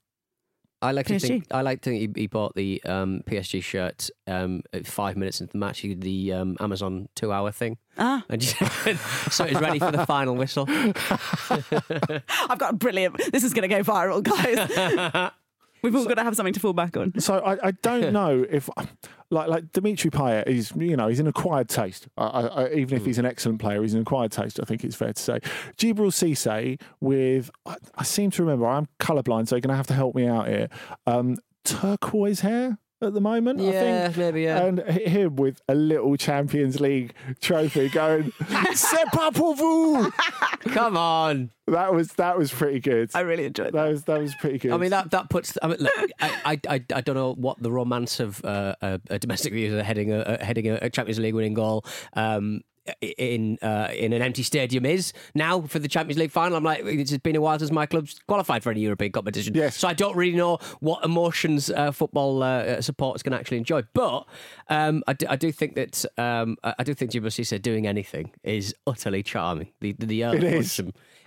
[0.82, 4.08] I like to think I like to think he, he bought the um, PSG shirt
[4.26, 5.80] um, at five minutes into the match.
[5.80, 8.56] He did the um, Amazon two-hour thing, Ah, and just,
[9.30, 10.64] so he's ready for the final whistle.
[10.70, 13.20] I've got a brilliant.
[13.30, 15.30] This is going to go viral, guys.
[15.82, 17.18] We've all got to have something to fall back on.
[17.20, 18.68] So I, I don't know if
[19.30, 22.08] like like Dimitri Payet is you know he's an acquired taste.
[22.16, 24.58] I, I, I- even if he's an excellent player, he's an acquired taste.
[24.60, 25.38] I think it's fair to say.
[25.76, 29.86] Djibril Cisse with I, I seem to remember I'm colourblind, so you're going to have
[29.88, 30.68] to help me out here.
[31.06, 33.60] Um, turquoise hair at the moment.
[33.60, 34.16] I Yeah, think.
[34.18, 34.64] maybe, yeah.
[34.64, 38.32] And him with a little Champions League trophy going,
[38.74, 40.10] "C'est pas pour vous."
[40.72, 41.50] Come on.
[41.66, 43.10] That was that was pretty good.
[43.14, 43.72] I really enjoyed that.
[43.74, 44.72] That was that was pretty good.
[44.72, 45.56] I mean that that puts.
[45.62, 49.00] I mean, look, I, I, I, I don't know what the romance of uh, a,
[49.08, 51.84] a domestic user heading a, a heading a Champions League winning goal.
[52.14, 52.62] Um,
[53.00, 56.56] in uh, in an empty stadium is now for the Champions League final.
[56.56, 59.54] I'm like, it's been a while since my club's qualified for any European competition.
[59.54, 59.76] Yes.
[59.76, 63.82] So I don't really know what emotions uh, football uh, supporters can actually enjoy.
[63.94, 64.26] But
[64.68, 68.32] um, I, do, I do think that um, I do think Jim Cisse doing anything
[68.42, 69.68] is utterly charming.
[69.80, 70.80] The the, the It is.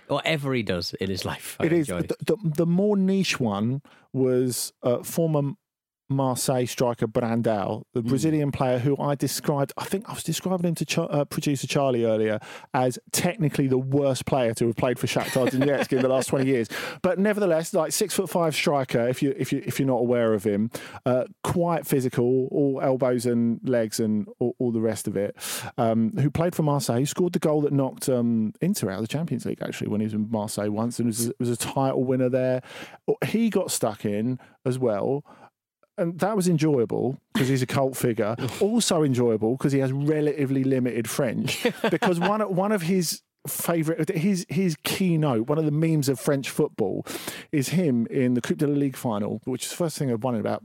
[0.08, 3.82] whatever he does in his life, I It is the, the, the more niche one
[4.12, 5.52] was uh, former
[6.08, 9.72] Marseille striker Brandao, the Brazilian player who I described.
[9.78, 12.40] I think I was describing him to Ch- uh, producer Charlie earlier
[12.74, 16.46] as technically the worst player to have played for Shakhtar Donetsk in the last twenty
[16.46, 16.68] years.
[17.02, 19.08] But nevertheless, like six foot five striker.
[19.08, 20.70] If you if you if you're not aware of him,
[21.06, 25.34] uh, quite physical, all elbows and legs and all, all the rest of it.
[25.78, 26.98] Um, who played for Marseille?
[26.98, 30.00] Who scored the goal that knocked um, Inter out of the Champions League actually when
[30.00, 32.62] he was in Marseille once and was was a title winner there.
[33.24, 35.24] He got stuck in as well
[35.98, 38.36] and that was enjoyable because he's a cult figure.
[38.60, 41.66] also enjoyable because he has relatively limited French.
[41.90, 46.18] because one of- one of his favorite his his keynote, one of the memes of
[46.18, 47.04] French football,
[47.52, 50.24] is him in the Coupe de la Ligue final, which is the first thing I've
[50.24, 50.62] won in about.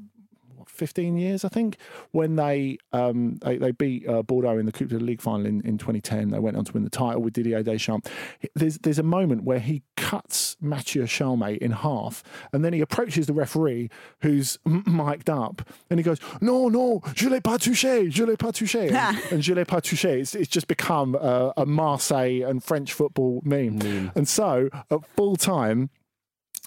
[0.80, 1.78] What, 15 years, I think,
[2.12, 5.46] when they um, they, they beat uh, Bordeaux in the Coupe de la Ligue final
[5.46, 6.30] in, in 2010.
[6.30, 8.10] They went on to win the title with Didier Deschamps.
[8.56, 13.28] There's there's a moment where he cuts Mathieu Chalmé in half, and then he approaches
[13.28, 13.90] the referee
[14.22, 18.52] who's mic'd up, and he goes, "No, no, je l'ai pas touché, je l'ai pas
[18.52, 20.20] touché," and, and je l'ai pas touché.
[20.20, 24.12] It's, it's just become a, a Marseille and French football meme.
[24.16, 25.90] And so at full time,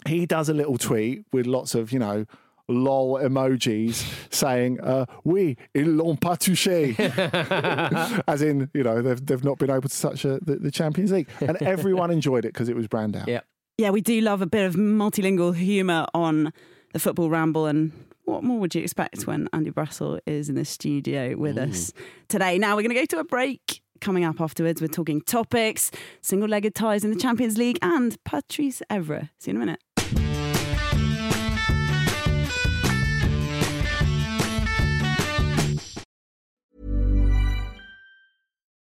[0.06, 2.26] he does a little tweet with lots of you know
[2.72, 6.94] lol emojis saying uh oui ils l'ont pas touché
[8.26, 11.12] as in you know they've, they've not been able to touch uh, the, the champions
[11.12, 13.40] league and everyone enjoyed it because it was Brandao Yeah.
[13.78, 16.52] Yeah, we do love a bit of multilingual humour on
[16.92, 17.66] the football ramble.
[17.66, 17.90] And
[18.26, 21.90] what more would you expect when Andy Brassell is in the studio with us
[22.28, 22.58] today?
[22.58, 23.80] Now we're going to go to a break.
[24.00, 24.82] coming up afterwards.
[24.82, 29.30] We're talking topics, single legged ties in the Champions League, and Patrice Evra.
[29.38, 29.80] See you in a minute.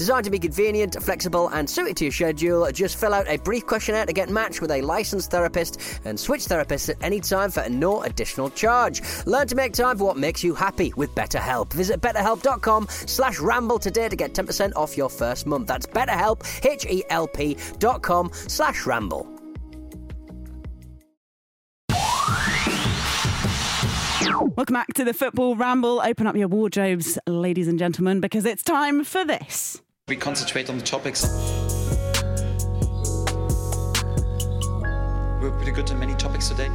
[0.00, 2.72] designed to be convenient, flexible, and suited to your schedule.
[2.72, 6.46] Just fill out a brief questionnaire to get matched with a licensed therapist and switch
[6.46, 9.02] therapists at any time for no additional charge.
[9.26, 11.70] Learn to make time for what makes you happy with BetterHelp.
[11.74, 15.66] Visit betterhelp.com slash ramble today to get 10% off your first month.
[15.66, 19.28] That's betterhelp, H-E-L-P dot com slash ramble.
[24.56, 26.00] Welcome back to the Football Ramble.
[26.02, 29.82] Open up your wardrobes, ladies and gentlemen, because it's time for this.
[30.10, 31.22] We concentrate on the topics.
[35.40, 36.68] We're pretty good on many topics today.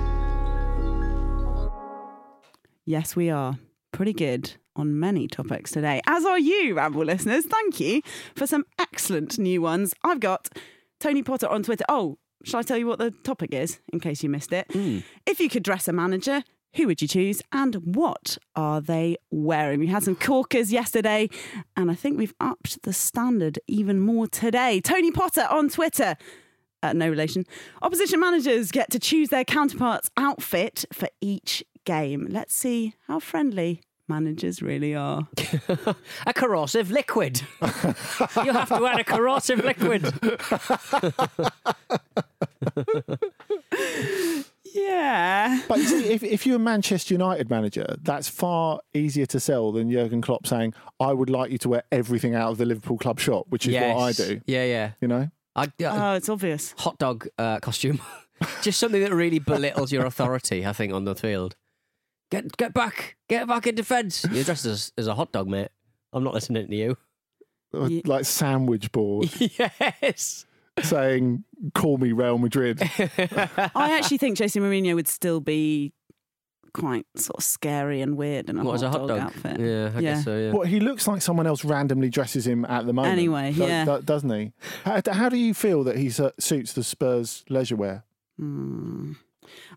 [2.85, 3.59] Yes, we are
[3.91, 7.45] pretty good on many topics today, as are you, Ramble listeners.
[7.45, 8.01] Thank you
[8.37, 9.93] for some excellent new ones.
[10.01, 10.47] I've got
[11.01, 11.83] Tony Potter on Twitter.
[11.89, 14.67] Oh, shall I tell you what the topic is in case you missed it?
[14.71, 14.99] Hmm.
[15.25, 19.79] If you could dress a manager, who would you choose and what are they wearing?
[19.79, 21.29] We had some corkers yesterday
[21.75, 24.81] and I think we've upped the standard even more today.
[24.81, 26.15] Tony Potter on Twitter.
[26.83, 27.45] Uh, no relation.
[27.81, 32.27] Opposition managers get to choose their counterpart's outfit for each game.
[32.29, 35.27] Let's see how friendly managers really are.
[36.27, 37.41] A corrosive liquid.
[37.61, 40.13] you have to add a corrosive liquid.
[45.05, 45.61] Yeah.
[45.67, 49.71] But you see, if, if you're a Manchester United manager, that's far easier to sell
[49.71, 52.97] than Jurgen Klopp saying, I would like you to wear everything out of the Liverpool
[52.97, 54.41] club shop, which is what I do.
[54.45, 54.91] Yeah, yeah.
[55.01, 55.29] You know?
[55.55, 56.73] I, uh, Oh, it's obvious.
[56.77, 57.99] hot dog uh, costume.
[58.61, 61.55] Just something that really belittles your authority, I think, on the field.
[62.31, 64.25] Get get back, get back in defence.
[64.29, 65.69] You're dressed as, as a hot dog, mate.
[66.11, 66.97] I'm not listening to you.
[67.71, 70.45] Like sandwich board yes.
[70.81, 72.79] Saying, call me Real Madrid.
[72.99, 75.93] I actually think Jose Mourinho would still be
[76.73, 79.19] quite sort of scary and weird in a, What hot, a hot dog?
[79.19, 79.59] outfit.
[79.61, 80.01] Yeah, I Yeah.
[80.01, 80.37] guess so.
[80.37, 80.51] Yeah.
[80.51, 83.13] Well, he looks like someone else randomly dresses him at the moment.
[83.13, 83.85] Anyway, do- yeah.
[83.85, 84.51] do- doesn't he?
[84.83, 88.03] How, how do you feel that he su- suits the Spurs leisure wear?
[88.37, 89.13] Hmm.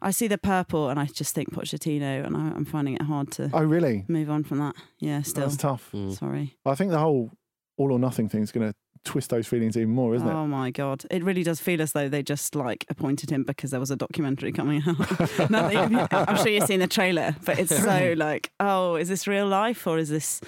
[0.02, 3.30] I see the purple and I just think Pochettino, and I, I'm finding it hard
[3.32, 4.04] to Oh, really?
[4.08, 4.74] move on from that.
[4.98, 5.44] Yeah, still.
[5.44, 5.92] That's tough.
[6.10, 6.56] Sorry.
[6.66, 7.30] I think the whole
[7.76, 10.32] all or nothing thing is going to twist those feelings even more, isn't it?
[10.32, 11.04] Oh my god!
[11.10, 13.96] It really does feel as though they just like appointed him because there was a
[13.96, 14.96] documentary coming out.
[15.50, 19.08] Now that you- I'm sure you've seen the trailer, but it's so like, oh, is
[19.08, 20.40] this real life or is this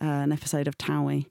[0.00, 1.26] uh, an episode of Towie?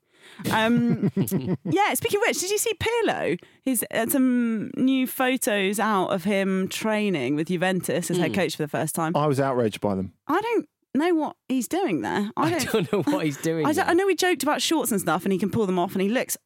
[0.51, 1.11] Um,
[1.65, 1.93] yeah.
[1.93, 3.37] Speaking of which, did you see Pirlo?
[3.63, 8.23] He's had some new photos out of him training with Juventus as Hmm.
[8.23, 9.15] head coach for the first time.
[9.15, 10.13] I was outraged by them.
[10.27, 12.31] I don't know what he's doing there.
[12.37, 12.71] I I don't.
[12.71, 13.65] don't know what he's doing.
[13.65, 13.85] I, there.
[13.85, 16.01] I know we joked about shorts and stuff, and he can pull them off, and
[16.01, 16.37] he looks.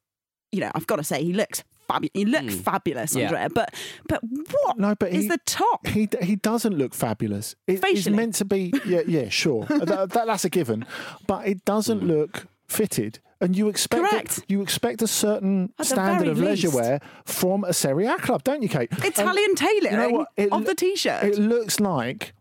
[0.52, 2.12] You know, I've got to say, he looks fabulous.
[2.14, 3.20] He looks fabulous, Hmm.
[3.20, 3.26] Yeah.
[3.26, 3.50] Andrea.
[3.54, 3.74] But
[4.08, 4.22] but
[4.64, 5.88] what No, but is he- the top?
[5.88, 7.56] He he doesn't look fabulous.
[7.68, 8.16] It, it's Facially.
[8.16, 8.72] meant to be.
[8.86, 9.66] Yeah, yeah, sure.
[9.70, 10.86] that, that- that's a given.
[11.28, 13.20] But it doesn't look fitted.
[13.40, 16.76] And you expect a- you expect a certain At standard very of leisure least.
[16.80, 18.90] wear from a Serie A club, don't you, Kate?
[18.92, 20.30] And Italian tailoring you know what?
[20.38, 21.24] It of the t-shirt.
[21.24, 22.34] It looks like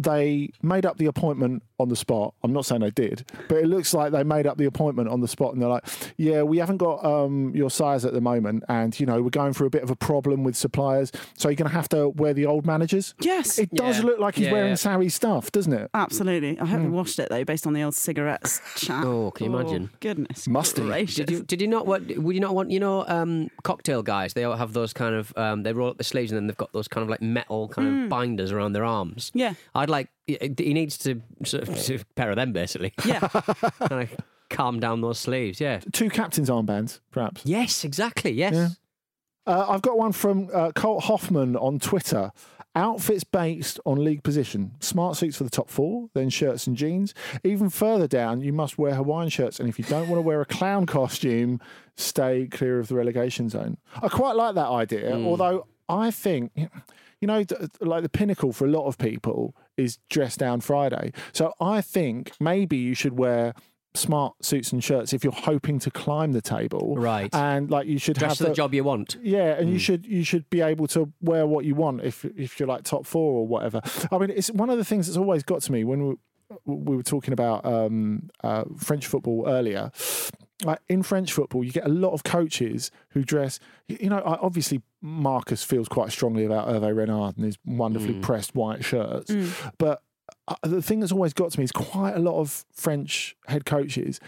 [0.00, 2.34] they made up the appointment on the spot.
[2.42, 5.20] I'm not saying they did, but it looks like they made up the appointment on
[5.20, 5.84] the spot, and they're like,
[6.16, 9.52] "Yeah, we haven't got um, your size at the moment, and you know we're going
[9.52, 12.32] through a bit of a problem with suppliers, so you're going to have to wear
[12.32, 14.04] the old managers." yes, It does Yeah.
[14.06, 14.74] look like he's Yeah, wearing yeah.
[14.74, 15.90] Sarri's stuff, doesn't it?
[15.94, 16.58] absolutely.
[16.58, 16.70] I Hmm.
[16.70, 19.04] hope he washed it though, based on the old cigarettes chat.
[19.04, 19.90] Oh, can you imagine?
[20.00, 20.82] Goodness, Must he?
[20.84, 21.16] gracious.
[21.16, 24.32] Did you did you not want would you not want you know um, cocktail guys
[24.34, 26.56] they all have those kind of um, they roll up the sleeves and then they've
[26.56, 29.30] got those kind of like metal kind of binders around their arms.
[29.34, 29.54] Yeah.
[29.74, 32.94] I'd like he needs to sort of, a pair of them basically.
[33.04, 34.16] Yeah, kind of
[34.50, 35.60] calm down those sleeves.
[35.60, 35.80] Yeah.
[35.92, 37.42] Two captains' armbands, perhaps.
[37.46, 38.32] Yes, exactly.
[38.32, 38.54] Yes.
[38.54, 38.68] Yeah.
[39.46, 42.32] Uh, I've got one from uh, Colt Hoffman on Twitter.
[42.76, 44.72] Outfits based on league position.
[44.78, 47.14] Smart suits for the top four, then shirts and jeans.
[47.42, 49.58] Even further down, you must wear Hawaiian shirts.
[49.58, 51.60] And if you don't want to wear a clown costume,
[51.96, 53.78] stay clear of the relegation zone.
[54.00, 57.44] I quite like that idea, although I think, you know,
[57.80, 61.12] like the pinnacle for a lot of people is dress down Friday.
[61.32, 63.54] So I think maybe you should wear
[63.94, 66.94] smart suits and shirts if you're hoping to climb the table.
[66.96, 67.34] Right.
[67.34, 69.16] And like you should Dress have for the job you want.
[69.22, 72.60] yeah, and you should you should be able to wear what you want if if
[72.60, 73.80] you're like top four or whatever.
[74.12, 76.14] I mean, it's one of the things that's always got to me when we
[76.64, 79.92] we were talking about um, uh, French football earlier.
[80.64, 83.58] Like in French football, you get a lot of coaches who dress.
[83.88, 88.84] You know, obviously Marcus feels quite strongly about Hervé Renard and his wonderfully pressed white
[88.84, 89.32] shirts,
[89.78, 90.02] but
[90.48, 93.64] uh, the thing that's always got to me is quite a lot of French head
[93.64, 94.20] coaches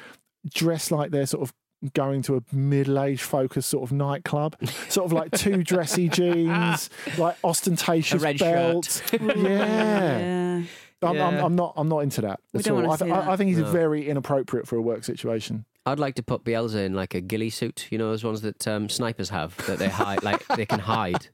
[0.51, 1.55] dress like they're sort of
[1.95, 4.57] going to a middle-aged focused sort of nightclub,
[4.89, 9.03] sort of like two dressy jeans, like ostentatious A red belt.
[9.13, 10.19] Yeah.
[10.19, 10.63] yeah.
[11.05, 11.73] I'm, I'm, I'm not.
[11.77, 12.39] I'm not into that.
[12.53, 12.93] We at don't all.
[12.93, 13.29] I, th- see I, that.
[13.31, 15.65] I think he's very inappropriate for a work situation.
[15.85, 18.69] I'd like to put Bielsa in like a ghillie suit, you know, those ones that
[18.69, 21.27] um, snipers have that they hide, like they can hide.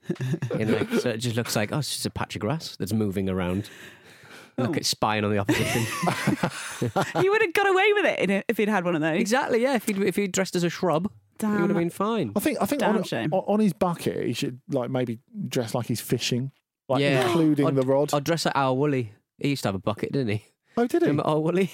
[0.58, 2.92] In like, so it just looks like oh, it's just a patch of grass that's
[2.92, 3.68] moving around.
[4.56, 5.82] Look it's spying on the opposition.
[7.22, 9.20] he would have got away with it if he'd had one of those.
[9.20, 9.74] exactly, yeah.
[9.74, 12.32] If he'd if he'd dressed as a shrub, he would have been fine.
[12.34, 12.58] I think.
[12.60, 13.32] I think on, shame.
[13.32, 16.50] on on his bucket, he should like maybe dress like he's fishing,
[16.88, 17.26] like Yeah.
[17.26, 18.12] including I'd- the rod.
[18.14, 19.12] I'd dress like Oor Wullie.
[19.38, 20.44] He used to have a bucket, didn't he?
[20.76, 21.08] oh, did he?
[21.08, 21.70] Remember Oor Wullie?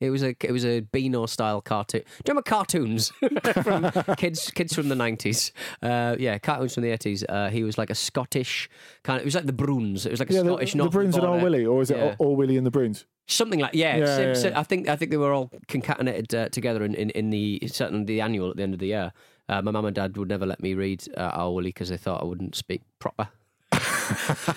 [0.00, 2.00] It was a it was a Beano style cartoon.
[2.00, 3.12] Do you remember cartoons
[3.62, 5.52] from kids kids from the nineties?
[5.82, 7.22] Uh, yeah, cartoons from the eighties.
[7.28, 8.68] Uh, he was like a Scottish
[9.02, 9.22] kind of.
[9.22, 10.06] It was like the Broons.
[10.06, 10.72] It was like a yeah, the, Scottish.
[10.72, 11.38] the Northern Broons and All.
[11.40, 12.16] Willie, or is it Yeah.
[12.18, 13.04] Oor Wullie and the Broons?
[13.26, 13.96] Something like yeah.
[13.96, 14.58] Yeah, so- yeah, so yeah.
[14.60, 18.04] I think I think they were all concatenated uh, together in, in, in the certainly
[18.04, 19.12] the annual at the end of the year.
[19.48, 22.22] Uh, my mum and dad would never let me read uh, Wullie because they thought
[22.22, 23.28] I wouldn't speak proper.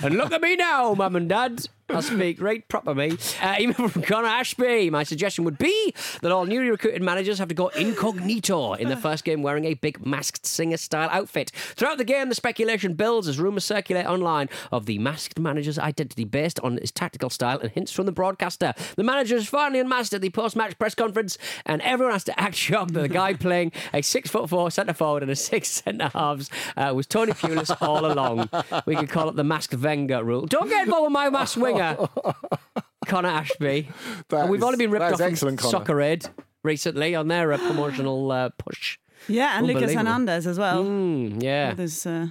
[0.03, 1.67] and look at me now, mum and dad.
[1.93, 3.17] I speak right proper, me.
[3.41, 4.89] Uh, email from Connor Ashby.
[4.89, 8.97] My suggestion would be that all newly recruited managers have to go incognito in the
[8.97, 11.51] first game wearing a big masked singer style outfit.
[11.75, 16.23] Throughout the game, the speculation builds as rumours circulate online of the masked manager's identity
[16.23, 18.73] based on his tactical style and hints from the broadcaster.
[18.95, 22.39] The manager is finally unmasked at the post match press conference, and everyone has to
[22.39, 25.67] act shocked that the guy playing a six foot four centre forward and a six
[25.69, 28.49] centre halves uh, was Tony Pulis all along.
[28.85, 30.45] We could call it the masked Wenger rule.
[30.45, 31.82] Don't get involved with my masked winger.
[33.07, 33.89] Connor Ashby.
[34.29, 36.25] That we've is- only been ripped off is from excellent, Soccer Aid
[36.63, 38.97] recently on their uh, promotional uh, push.
[39.27, 40.83] Yeah, and Lucas Hernandez as well.
[40.83, 41.69] Mm, yeah.
[41.69, 42.27] With his uh,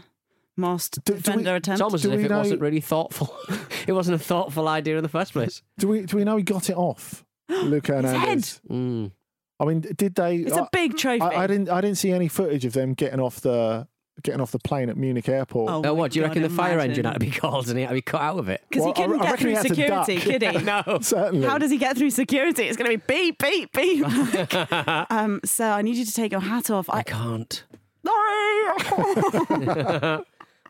[0.57, 1.69] masked Do- do we- attempt.
[1.69, 3.35] It's almost Do as if we it know- wasn't really thoughtful.
[3.87, 5.63] it wasn't a thoughtful idea in the first place.
[5.79, 7.25] Do we do we know he got it off?
[7.49, 8.61] Luca Hernandez.
[8.71, 9.13] Mm.
[9.61, 10.37] I mean, did they?
[10.37, 11.21] It's I- a big trophy.
[11.23, 11.69] I, I didn't.
[11.69, 13.87] I didn't see any footage of them getting off the
[14.23, 15.71] getting off the plane at Munich Airport.
[15.71, 17.77] Oh, my what, do you God, reckon the fire engine had to be called and
[17.79, 18.63] he had to be cut out of it?
[18.69, 20.59] Because Well, he couldn't I get reckon through he had to security, could he?
[20.65, 20.99] No.
[21.03, 21.47] Certainly.
[21.47, 22.65] How does he get through security?
[22.65, 24.05] It's going to be beep, beep, beep.
[25.11, 26.89] um, so I need you to take your hat off.
[26.91, 27.65] I I, can't.
[28.05, 30.25] Sorry.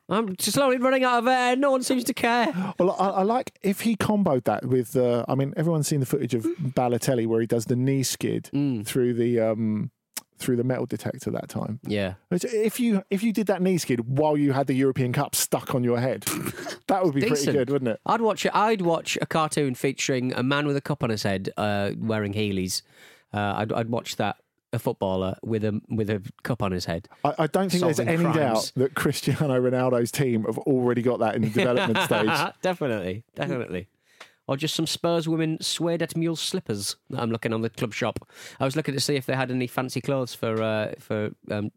[0.09, 1.57] I'm slowly running out of air.
[1.57, 2.53] No one seems to care.
[2.79, 4.97] Well, I, I like if he comboed that with.
[4.97, 8.51] Uh, I mean, everyone's seen the footage of Balotelli where he does the knee skid
[8.53, 8.85] Mm.
[8.87, 9.91] through the um,
[10.43, 11.81] through the metal detector that time.
[11.85, 12.15] Yeah.
[12.31, 15.75] If you if you did that knee skid while you had the European Cup stuck
[15.75, 16.23] on your head,
[16.89, 18.01] that would be pretty good, wouldn't it?
[18.05, 18.55] I'd watch it.
[18.55, 22.33] I'd watch a cartoon featuring a man with a cup on his head, uh, wearing
[22.35, 22.83] Heelys.
[23.33, 24.37] Uh, I'd, I'd watch that
[24.73, 27.09] a footballer with a with a cup on his head.
[27.25, 28.37] I, I don't think there's any crimes.
[28.37, 32.55] doubt that Cristiano Ronaldo's team have already got that in the development stage.
[32.63, 33.89] definitely, definitely.
[34.53, 37.95] Or just some Spurs women suede at mule slippers that I'm looking on the club
[37.95, 38.29] shop.
[38.61, 41.71] I was looking to see if they had any fancy clothes for uh, for um,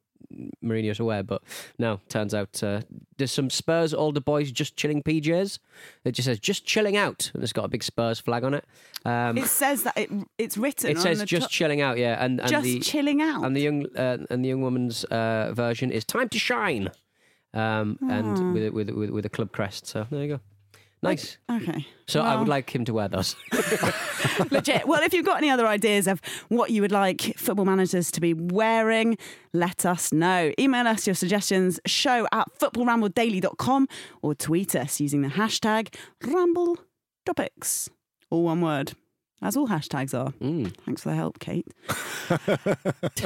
[0.62, 1.42] Mourinho to wear, but
[1.78, 2.02] no.
[2.10, 2.82] Turns out uh,
[3.18, 5.60] there's some Spurs older boys just chilling PJs.
[6.04, 8.66] It just says just chilling out, and it's got a big Spurs flag on it.
[9.06, 10.90] Um, It says that it, it's written.
[10.92, 13.46] it says just top- chilling out, yeah, and, and just the chilling out.
[13.46, 16.90] and the young uh, and the young woman's uh, version is time to shine,
[17.54, 19.86] um, and with, with with with a club crest.
[19.88, 20.40] So there you go,
[21.02, 21.38] nice.
[21.52, 21.86] okay.
[22.08, 23.36] So I would like him to wear those.
[24.52, 24.88] Legit.
[24.88, 28.22] Well, if you've got any other ideas of what you would like football managers to
[28.22, 29.18] be wearing,
[29.54, 30.52] let us know.
[30.60, 33.88] Email us your suggestions, show at footballrambledaily.com
[34.22, 35.94] or tweet us using the hashtag
[36.24, 36.78] Ramble
[37.26, 37.90] Topics.
[38.30, 38.94] All one word.
[39.42, 40.32] As all hashtags are.
[40.34, 40.74] Mm.
[40.86, 41.68] Thanks for the help, Kate.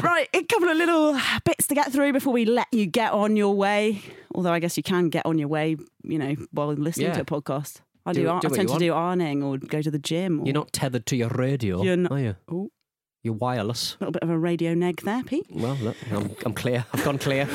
[0.04, 3.36] right, a couple of little bits to get through before we let you get on
[3.36, 4.02] your way.
[4.36, 7.14] Although I guess you can get on your way, you know, while listening Yeah.
[7.14, 7.82] to a podcast.
[8.06, 8.26] I Do- do.
[8.26, 10.42] do I tend you to do ironing or go to the gym.
[10.42, 12.36] Or You're not tethered to your radio, You're not- are you?
[12.52, 12.70] Oh.
[13.22, 13.96] You're wireless.
[14.00, 15.46] A little bit of a radio neg there, Pete.
[15.52, 16.86] Well, look, I'm, I'm clear.
[16.94, 17.48] I've gone clear.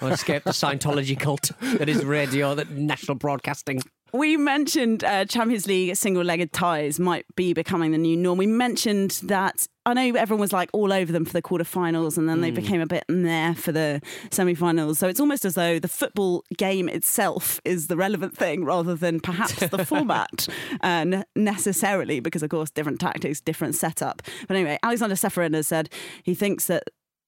[0.00, 3.82] I escaped the Scientology cult that is radio, that national broadcasting.
[4.14, 8.38] We mentioned uh, Champions League single-legged ties might be becoming the new norm.
[8.38, 12.28] We mentioned that I know everyone was like all over them for the quarterfinals, and
[12.28, 14.00] then they became a bit there for the
[14.30, 15.00] semi-finals.
[15.00, 19.18] So it's almost as though the football game itself is the relevant thing, rather than
[19.18, 20.46] perhaps the format
[20.82, 24.22] uh, necessarily, because of course different tactics, different setup.
[24.46, 25.90] But anyway, Alexander Ceferin has said
[26.22, 26.84] he thinks that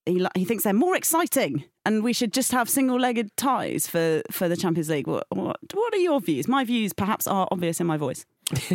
[0.07, 4.49] he, he thinks they're more exciting and we should just have single-legged ties for, for
[4.49, 5.07] the Champions League.
[5.07, 6.49] What, what, what are your views?
[6.49, 8.25] My views perhaps are obvious in my voice.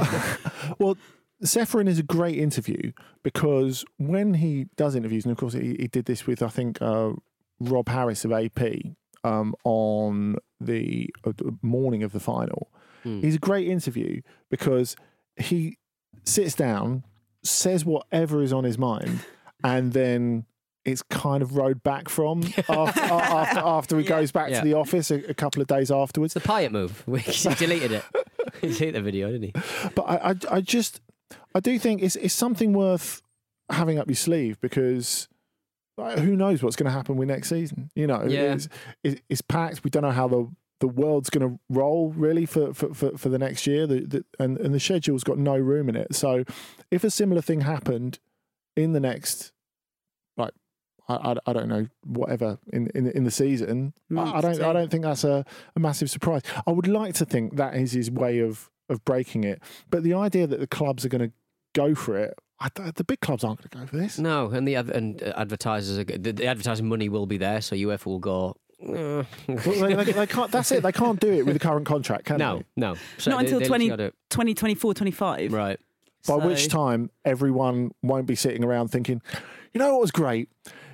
[0.80, 0.98] Well,
[1.44, 2.92] Ceferin is a great interview
[3.24, 6.82] because when he does interviews, and of course he, he did this with I think
[6.82, 7.12] uh,
[7.60, 8.62] Rob Harris of AP
[9.24, 12.72] um, on the, uh, the morning of the final.
[13.04, 14.22] He's a great interview
[14.52, 14.96] because
[15.36, 15.78] he
[16.24, 17.04] sits down,
[17.44, 19.22] says whatever is on his mind,
[19.64, 20.46] and then
[20.86, 24.60] it's kind of rode back from after, after, after he goes back Yeah.
[24.62, 26.36] to the office a, a couple of days afterwards.
[26.36, 27.04] It's the Pyatt move.
[27.26, 28.04] he deleted it.
[28.62, 29.90] he deleted the video, didn't he?
[29.96, 31.02] But I, I, I just,
[31.54, 33.22] I do think it's, it's something worth
[33.70, 35.28] having up your sleeve because
[35.98, 37.92] who knows what's going to happen with next season?
[37.96, 38.54] You know, Yeah.
[38.54, 38.68] it's,
[39.04, 39.84] it, it's packed.
[39.84, 40.48] We don't know how the
[40.80, 43.86] the world's going to roll really for, for, for, for the next year.
[43.86, 46.16] The, the, and, and the schedule's got no room in it.
[46.16, 46.44] So
[46.90, 48.18] if a similar thing happened
[48.76, 49.52] in the next, like,
[51.18, 54.74] I, I, I don't know, whatever in in, in the season, I, I don't I
[54.74, 55.46] don't think that's a,
[55.76, 56.42] a massive surprise.
[56.68, 60.14] I would like to think that is his way of of breaking it, but the
[60.14, 61.32] idea that the clubs are going to
[61.74, 64.20] go for it, I, the big clubs aren't going to go for this.
[64.20, 67.76] No, and the and uh, advertisers are, the, the advertising money will be there, so
[67.76, 68.56] UEFA will go.
[68.84, 70.52] Well, they, they, they can't.
[70.52, 70.82] That's it.
[70.84, 72.64] They can't do it with the current contract, can no, they?
[72.78, 75.54] no, so Not they- until they 20 literally 2024, 25.
[75.54, 75.80] right.
[76.28, 79.22] By So- which time everyone won't be sitting around thinking,
[79.74, 80.50] you know what was great.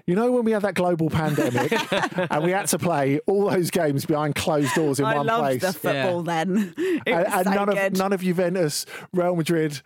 [0.08, 1.74] You know when we had that global pandemic
[2.32, 5.41] and we had to play all those games behind closed doors in I one loved
[5.43, 6.74] place, the football then.
[6.78, 7.78] It and, was and so none good.
[7.78, 9.82] of none of Juventus, Real Madrid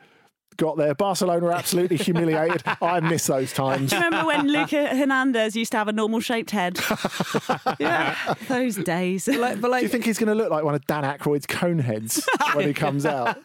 [0.57, 0.93] got there.
[0.93, 2.61] Barcelona were absolutely humiliated.
[2.81, 3.89] I miss those times.
[3.89, 6.79] Do you remember when Luca Hernandez used to have a normal shaped head?
[7.79, 8.15] yeah,
[8.47, 9.25] those days.
[9.25, 11.79] But Do like, you think he's going to look like one of Dan Aykroyd's cone
[11.79, 13.37] heads when he comes out?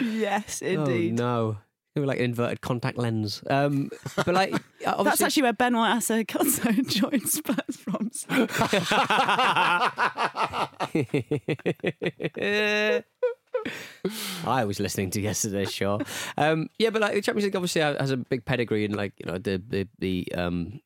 [0.00, 1.14] yes, oh indeed.
[1.14, 1.58] no,
[1.96, 3.40] Like an inverted contact lens.
[3.48, 4.52] Um, but like,
[4.84, 8.10] That's actually where Benoit Assou-Ekotto joined Spurs from.
[14.44, 16.00] I was listening to yesterday's show.
[16.36, 19.26] Um, yeah, but like the Champions League obviously has a big pedigree and like you
[19.30, 20.80] know the the the um,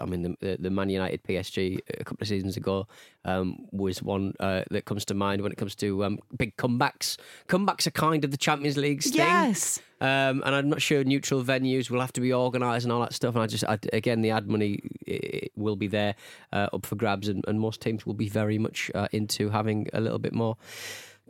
[0.00, 2.86] I mean the the, the Man United PSG a couple of seasons ago
[3.24, 7.16] um, was one uh, that comes to mind when it comes to um, big comebacks.
[7.48, 9.14] Comebacks are kind of the Champions League thing.
[9.14, 9.80] Yes.
[10.02, 13.12] Um, and I'm not sure neutral venues will have to be organised and all that
[13.12, 13.36] stuff.
[13.36, 14.80] And I just, I, again, the ad money
[15.54, 16.16] will be there
[16.52, 19.88] uh, up for grabs, and, and most teams will be very much uh, into having
[19.92, 20.56] a little bit more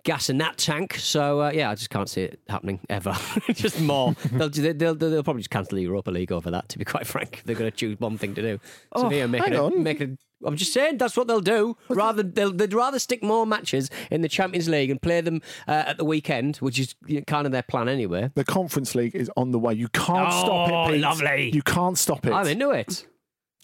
[0.04, 0.94] gas in that tank.
[0.94, 3.14] So uh, yeah, I just can't see it happening ever.
[3.52, 4.14] just more.
[4.32, 6.70] they'll, they'll, they'll, they'll probably just cancel the Europa League over that.
[6.70, 8.60] To be quite frank, they're going to choose one thing to do.
[8.92, 9.82] Oh, Sevilla make hang it, on.
[9.82, 10.18] make it.
[10.44, 11.76] I'm just saying that's what they'll do.
[11.88, 15.84] Rather, they'll, they'd rather stick more matches in the Champions League and play them uh,
[15.88, 18.30] at the weekend, which is you know, kind of their plan anyway.
[18.34, 19.74] The Conference League is on the way.
[19.74, 20.92] You can't stop Oh, it.
[20.94, 21.00] Pete.
[21.00, 21.50] lovely.
[21.54, 22.32] You can't stop it.
[22.32, 23.06] I'm into it.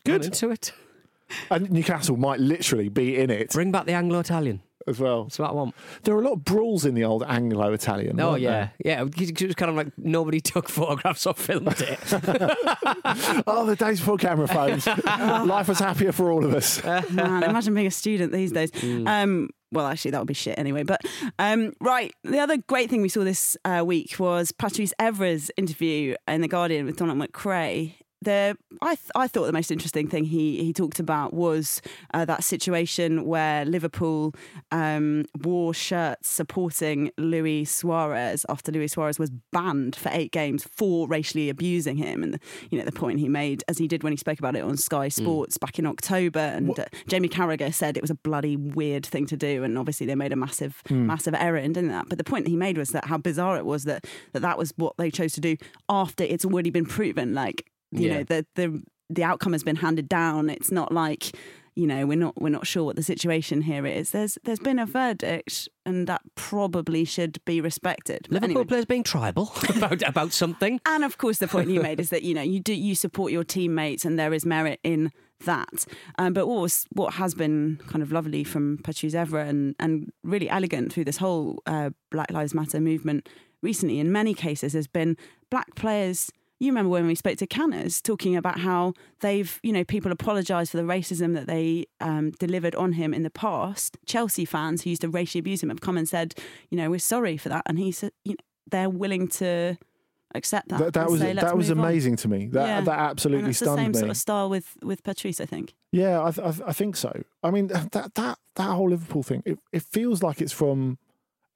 [0.05, 0.23] Good.
[0.23, 0.73] I'm into it.
[1.51, 3.51] and Newcastle might literally be in it.
[3.51, 4.63] Bring back the Anglo-Italian.
[4.89, 5.25] As well.
[5.25, 5.75] That's what I want.
[6.03, 8.21] There are a lot of brawls in the old Anglo-Italian.
[8.21, 9.03] Oh weren't yeah, yeah.
[9.03, 11.79] It was kind of like nobody took photographs or filmed it.
[11.79, 11.99] there?
[13.47, 14.87] oh, the days before camera phones.
[14.87, 16.83] Life was happier for all of us.
[17.11, 18.71] Man, imagine being a student these days.
[18.73, 19.09] Mm.
[19.09, 20.83] Um, well, actually, that would be shit anyway.
[20.83, 21.03] But
[21.39, 26.15] um, right, the other great thing we saw this uh, week was Patrice Evra's interview
[26.27, 27.95] in the Guardian with Donald McRae.
[28.21, 31.81] The I th- I thought the most interesting thing he he talked about was
[32.13, 34.35] uh, that situation where Liverpool
[34.73, 41.07] um, wore shirts supporting Luis Suarez after Luis Suarez was banned for eight games for
[41.07, 42.41] racially abusing him, and
[42.71, 44.77] you know the point he made as he did when he spoke about it on
[44.77, 49.07] Sky Sports back in October, and uh, Jamie Carragher said it was a bloody weird
[49.07, 52.09] thing to do, and obviously they made a massive massive error in doing that.
[52.09, 54.73] But the point he made was that how bizarre it was that that, that was
[54.77, 55.57] what they chose to do
[55.89, 58.19] after it's already been proven, like you Yeah.
[58.19, 60.51] know the the the outcome has been handed down.
[60.51, 61.33] It's not like
[61.75, 64.11] you know we're not we're not sure what the situation here is.
[64.11, 68.23] There's there's been a verdict, and that probably should be respected.
[68.23, 68.65] But Liverpool anyway.
[68.67, 70.81] players being tribal about about something.
[70.87, 73.33] And of course, the point you made is that you know you do you support
[73.33, 75.11] your teammates, and there is merit in
[75.45, 75.87] that.
[76.19, 80.11] Um, but what was what has been kind of lovely from Patrice Evra and and
[80.25, 83.29] really elegant through this whole uh, Black Lives Matter movement
[83.63, 85.17] recently, in many cases, has been
[85.49, 86.31] black players.
[86.61, 90.71] You remember when we spoke to Canners talking about how they've, you know, people apologise
[90.71, 93.97] for the racism that they um, delivered on him in the past.
[94.07, 96.35] Chelsea fans who used to racially abuse him have come and said,
[96.71, 98.37] you know, we're sorry for that, and he said, you know,
[98.71, 99.79] they're willing to
[100.35, 100.79] accept that.
[100.81, 102.49] That, that was say, "Let's that was move on." amazing to me.
[102.49, 102.81] That Yeah.
[102.83, 103.99] that And absolutely that's the same me.
[103.99, 105.75] sort of style with with Patrice, I think.
[105.93, 107.23] Yeah, I, th- I, th- I think so.
[107.43, 108.15] I mean, that that
[108.57, 110.99] that whole Liverpool thing, it, it feels like it's from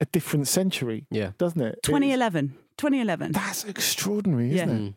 [0.01, 1.31] a different century, Yeah.
[1.37, 1.67] doesn't it?
[1.83, 2.55] It's- 2011.
[2.77, 3.31] 2011.
[3.31, 4.75] That's extraordinary, isn't Yeah.
[4.75, 4.77] it?
[4.79, 4.87] Hmm.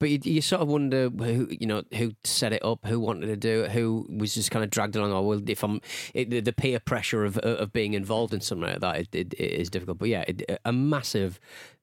[0.00, 3.26] But you, you sort of wonder who you know who set it up, who wanted
[3.26, 5.12] to do it, who was just kind of dragged along.
[5.12, 5.80] Oh well, if I'm
[6.14, 9.34] it, the- the peer pressure of of being involved in something like that, it, it,
[9.34, 9.98] it is difficult.
[9.98, 11.38] But yeah, it, a massive,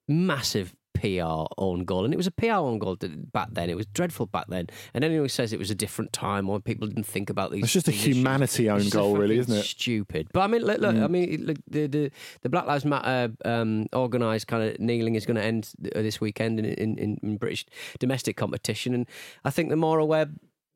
[0.10, 2.97] massive PR own goal, and it was a PR own goal
[3.34, 3.70] back then.
[3.70, 4.68] It was dreadful back then.
[4.93, 7.64] And anyone who says it was a different time or people didn't think about these,
[7.64, 9.64] It's just a humanity own goal, really, isn't it?
[9.64, 10.28] Stupid.
[10.32, 13.88] But I mean, look, look I mean, look, the, the the Black Lives Matter um,
[13.93, 17.66] organised kind of kneeling is going to end this weekend in, in, in, in British
[17.99, 19.08] domestic competition, and
[19.43, 20.28] I think the more aware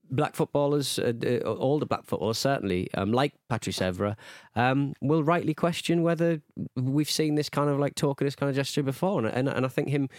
[0.09, 4.15] black footballers, uh, uh, all the black footballers certainly, um, like Patrice Evra,
[4.55, 6.41] um, will rightly question whether
[6.75, 9.25] we've seen this kind of like talk of this kind of gesture before.
[9.25, 10.09] And, and, and I think him,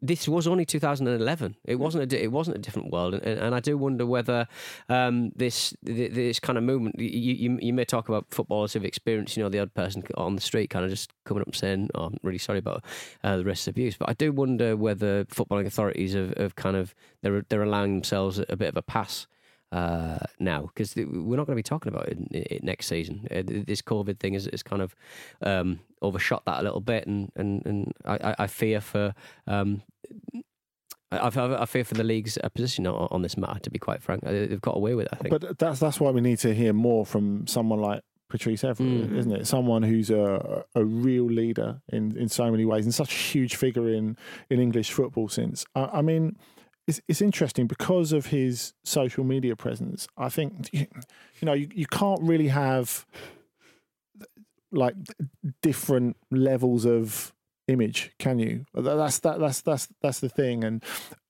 [0.00, 1.56] this was only 2011.
[1.64, 3.14] It wasn't a, it wasn't a different world.
[3.14, 4.46] And, and I do wonder whether
[4.88, 9.36] um, this this kind of movement, you, you, you may talk about footballers who've experienced,
[9.36, 11.90] you know, the odd person on the street kind of just coming up and saying,
[11.94, 12.84] oh, I'm really sorry about
[13.22, 13.96] uh, the of abuse.
[13.96, 18.40] But I do wonder whether footballing authorities have, have kind of, they're, they're allowing themselves
[18.48, 19.26] a bit of a pass
[19.78, 22.18] uh, now because we're not going to be talking about it,
[22.52, 23.26] in next season.
[23.30, 24.94] Uh, this COVID thing has, has kind of
[25.42, 29.14] um, overshot that a little bit, and and, and I, I- I fear for.
[29.46, 29.82] Um,
[31.12, 31.30] I,
[31.66, 33.60] fear for the league's uh, position on, on this matter.
[33.60, 35.12] To be quite frank, Uh, they've got away with it.
[35.12, 35.30] I think.
[35.30, 39.16] But that's that's why we need to hear more from someone like Patrice Evra, Mm.
[39.18, 39.46] isn't it?
[39.46, 43.54] Someone who's a a real leader in, in so many ways and such a huge
[43.54, 44.16] figure in,
[44.50, 45.28] in English football.
[45.28, 46.36] Since I, I mean,
[46.86, 50.06] it's it's interesting because of his social media presence.
[50.16, 50.86] I think you
[51.42, 53.06] know you, you can't really have
[54.72, 54.94] like
[55.62, 57.32] different levels of
[57.68, 58.66] image, can you?
[58.74, 60.64] That's that that's that's that's the thing.
[60.64, 60.82] And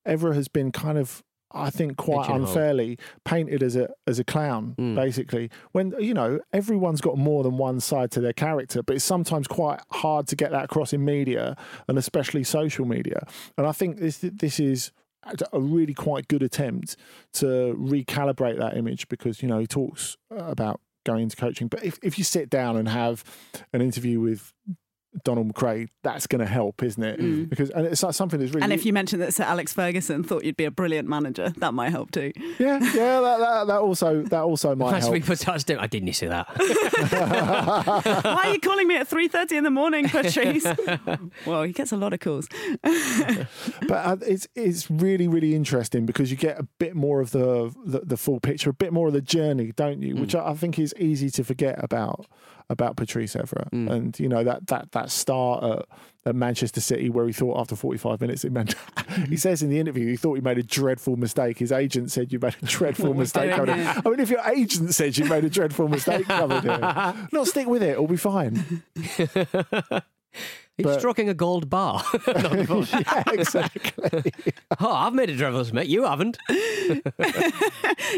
[0.07, 4.75] Evra has been kind of, I think, quite unfairly painted as a as a clown,
[4.79, 4.95] Mm.
[4.97, 5.51] basically.
[5.73, 9.47] When you know everyone's got more than one side to their character, but it's sometimes
[9.47, 13.27] quite hard to get that across in media and especially social media.
[13.59, 14.91] And I think this this is
[15.53, 16.97] a really quite good attempt
[17.35, 21.85] to recalibrate that image because you know he talks uh, about going into coaching, but
[21.85, 23.25] if if you sit down and have
[23.73, 24.53] an interview with
[25.23, 27.49] Donald McRae, that's going to help, isn't it?
[27.49, 30.25] Because and it's like something that's really And if you mentioned that Sir Alex Ferguson
[30.25, 32.33] thought you'd be a brilliant manager, that might help too.
[32.59, 35.29] yeah yeah that, that, that also that also might help.
[35.29, 35.79] what starts doing.
[35.79, 36.47] I didn't you see that?
[38.25, 40.67] Why are you calling me at 3.30 in the morning, Patrice?
[41.47, 42.49] well, he gets a lot of calls.
[42.83, 47.73] but uh, it's it's really really interesting because you get a bit more of the,
[47.85, 50.17] the the full picture, a bit more of the journey, don't you?
[50.17, 52.27] Which I, I think is easy to forget about
[52.71, 53.91] about Patrice Evra, mm.
[53.91, 55.87] and you know that that that start at,
[56.27, 58.75] at Manchester City where he thought after 45 minutes it meant
[59.29, 61.59] he says in the interview he thought he made a dreadful mistake.
[61.59, 63.55] His agent said you made a dreadful mistake.
[63.55, 66.47] here." I mean, if your agent says you made a dreadful mistake here,
[67.33, 68.83] not stick with it, it'll be fine.
[70.77, 72.03] He's But- stroking a gold bar.
[72.27, 74.33] yeah, exactly.
[74.81, 75.87] oh, I've made a drivel mate.
[75.87, 76.37] You haven't.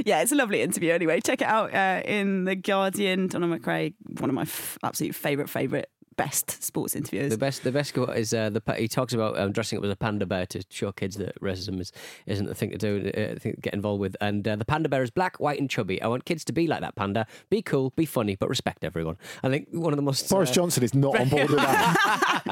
[0.05, 0.93] yeah, it's a lovely interview.
[0.93, 3.27] Anyway, check it out uh, in the Guardian.
[3.27, 5.87] Donald McRae, one of my f- absolute favourite, favourite,
[6.17, 7.31] best sports interviewers.
[7.31, 9.91] The best, the best quote is uh, the he talks about um, dressing up as
[9.91, 11.93] a panda bear to show kids that racism is
[12.27, 14.17] isn't the thing to do, uh, thing to get involved with.
[14.21, 16.01] And uh, the panda bear is black, white, and chubby.
[16.03, 17.27] I want kids to be like that panda.
[17.51, 19.17] Be cool, be funny, but respect everyone.
[19.43, 22.47] I think one of the most Boris uh, Johnson is not on board with that.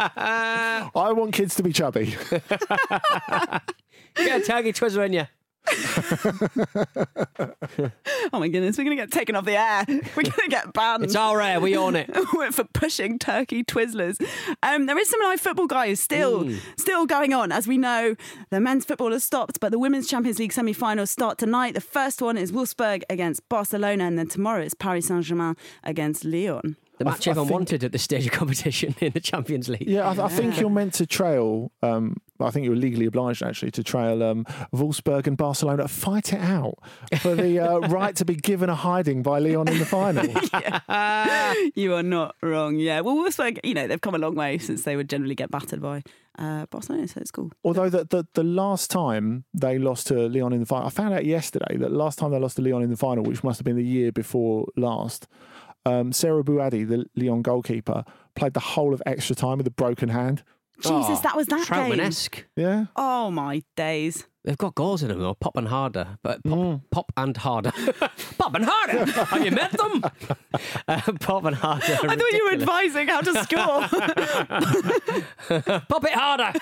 [0.94, 2.16] I want kids to be chubby.
[4.16, 5.26] Get a turkey Twizzler in you.
[8.32, 9.84] Oh my goodness, we're going to get taken off the air.
[9.88, 11.04] We're going to get banned.
[11.04, 11.60] It's all right.
[11.60, 12.10] We own it.
[12.52, 14.16] for pushing turkey Twizzlers.
[14.62, 17.52] Um, there is some live football, guys, still still going on.
[17.52, 18.14] As we know,
[18.50, 21.74] the men's football has stopped, but the women's Champions League semi-finals start tonight.
[21.74, 26.76] The first one is Wolfsburg against Barcelona, and then tomorrow it's Paris Saint-Germain against Lyon.
[26.98, 29.88] The match I everyone think- wanted at this stage of competition in the Champions League.
[29.88, 31.72] Yeah, I, I think you're meant to trail.
[31.82, 35.86] Um, I think you were legally obliged actually to trail um, Wolfsburg and Barcelona.
[35.86, 36.78] Fight it out
[37.20, 40.24] for the uh, right to be given a hiding by Lyon in the final.
[41.74, 42.76] You are not wrong.
[42.76, 43.00] Yeah.
[43.00, 45.80] Well, Wolfsburg, you know, they've come a long way since they would generally get battered
[45.80, 46.02] by
[46.38, 47.52] uh, Barcelona, so it's cool.
[47.62, 51.14] Although the, the the last time they lost to Lyon in the final, I found
[51.14, 53.64] out yesterday that last time they lost to Lyon in the final, which must have
[53.64, 55.28] been the year before last,
[55.86, 58.04] um, Sarah Bouhaddi, the Lyon goalkeeper,
[58.34, 60.42] played the whole of extra time with a broken hand.
[60.84, 61.92] Jesus, that was that game.
[61.92, 62.44] Trautmann-esque.
[62.56, 62.86] Yeah.
[62.96, 64.26] Oh my days.
[64.44, 66.82] They've got goals in them though, Popp and Harder, but pop, Mm.
[66.90, 67.72] Popp and Harder,
[68.38, 69.06] Popp and Harder.
[69.10, 70.04] Have you met them?
[70.86, 71.84] Uh, Popp and Harder.
[72.02, 73.88] I thought you were advising how to score.
[75.88, 76.52] pop it harder.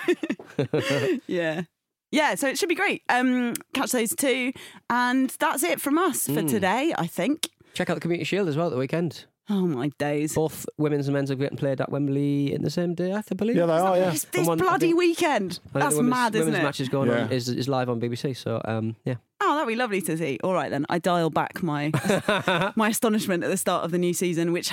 [1.27, 1.63] Yeah.
[2.11, 3.01] Yeah, so it should be great.
[3.09, 4.53] Um, catch those two.
[4.89, 7.49] And that's it from us for today, I think.
[7.73, 9.25] Check out the Community Shield as well at the weekend.
[9.49, 10.35] Oh my days.
[10.35, 13.57] Both women's and men's are getting played at Wembley in the same day, I believe.
[13.57, 13.97] Yeah, they are.
[13.97, 14.09] Yeah.
[14.11, 15.59] This, this one- bloody think- weekend.
[15.73, 16.65] That's women's, mad, isn't women's it?
[16.65, 18.37] match is going on is, is live on BBC.
[18.37, 20.39] So um, yeah, Oh, that'd be lovely to see.
[20.43, 21.91] All right then, I dial back my
[22.77, 24.71] my astonishment at the start of the new season, which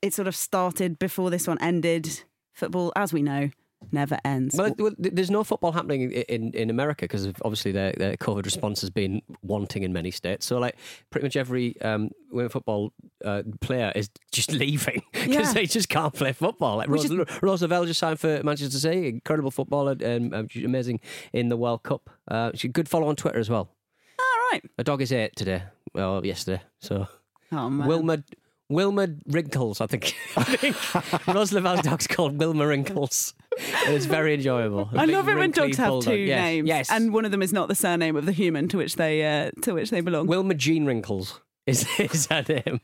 [0.00, 2.22] it sort of started before this one ended.
[2.52, 3.50] Football, as we know,
[3.92, 4.56] never ends.
[4.56, 8.80] well, well, there's no football happening in, in America because obviously their, their COVID response
[8.80, 10.46] has been wanting in many states.
[10.46, 10.76] So like
[11.10, 12.92] pretty much every um, women football
[13.24, 15.52] uh, player is just leaving because Yeah.
[15.52, 16.76] they just can't play football.
[16.78, 21.00] Like Rose, Lavelle just signed for Manchester City, incredible footballer and um, amazing
[21.32, 22.10] in the World Cup.
[22.30, 23.70] Uh, she's a good follow on Twitter as well.
[24.18, 24.62] All right.
[24.78, 25.62] A dog is eight today.
[25.94, 26.62] Well, yesterday.
[26.80, 27.06] So
[27.52, 27.86] Oh man.
[27.86, 28.24] Wilma
[28.70, 30.14] Wilma Wrinkles, I think.
[30.36, 33.34] I think Rose Lavelle's dog's called Wilma Wrinkles.
[33.86, 34.88] And it's very enjoyable.
[34.94, 36.12] A I love it when dogs have bulldog.
[36.14, 36.90] two Yes, names, Yes.
[36.90, 39.50] and one of them is not the surname of the human to which they uh,
[39.62, 40.26] to which they belong.
[40.26, 42.80] Wilma Jean Wrinkles is, is her name.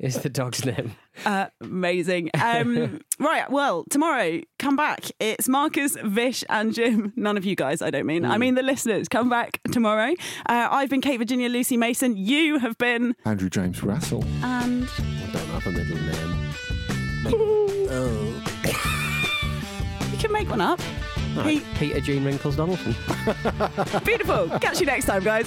[0.00, 0.92] Is the dog's name.
[1.24, 2.30] Uh, amazing.
[2.38, 3.50] Um, right.
[3.50, 5.00] Well, tomorrow, come back.
[5.18, 7.14] It's Marcus, Vish, and Jim.
[7.16, 8.26] None of you guys, I don't mean.
[8.26, 9.08] I mean the listeners.
[9.08, 10.12] Come back tomorrow.
[10.46, 12.18] Uh, I've been Kate Virginia Lucy Mason.
[12.18, 13.14] You have been.
[13.24, 14.24] Andrew James Brassell.
[14.42, 14.86] And.
[14.98, 16.42] I don't have a middle name.
[20.12, 20.80] You can make one up.
[21.34, 21.62] Right.
[21.78, 22.94] Peter Jean Wrinkles Donaldson.
[24.04, 24.48] Beautiful.
[24.60, 25.46] Catch you next time, guys.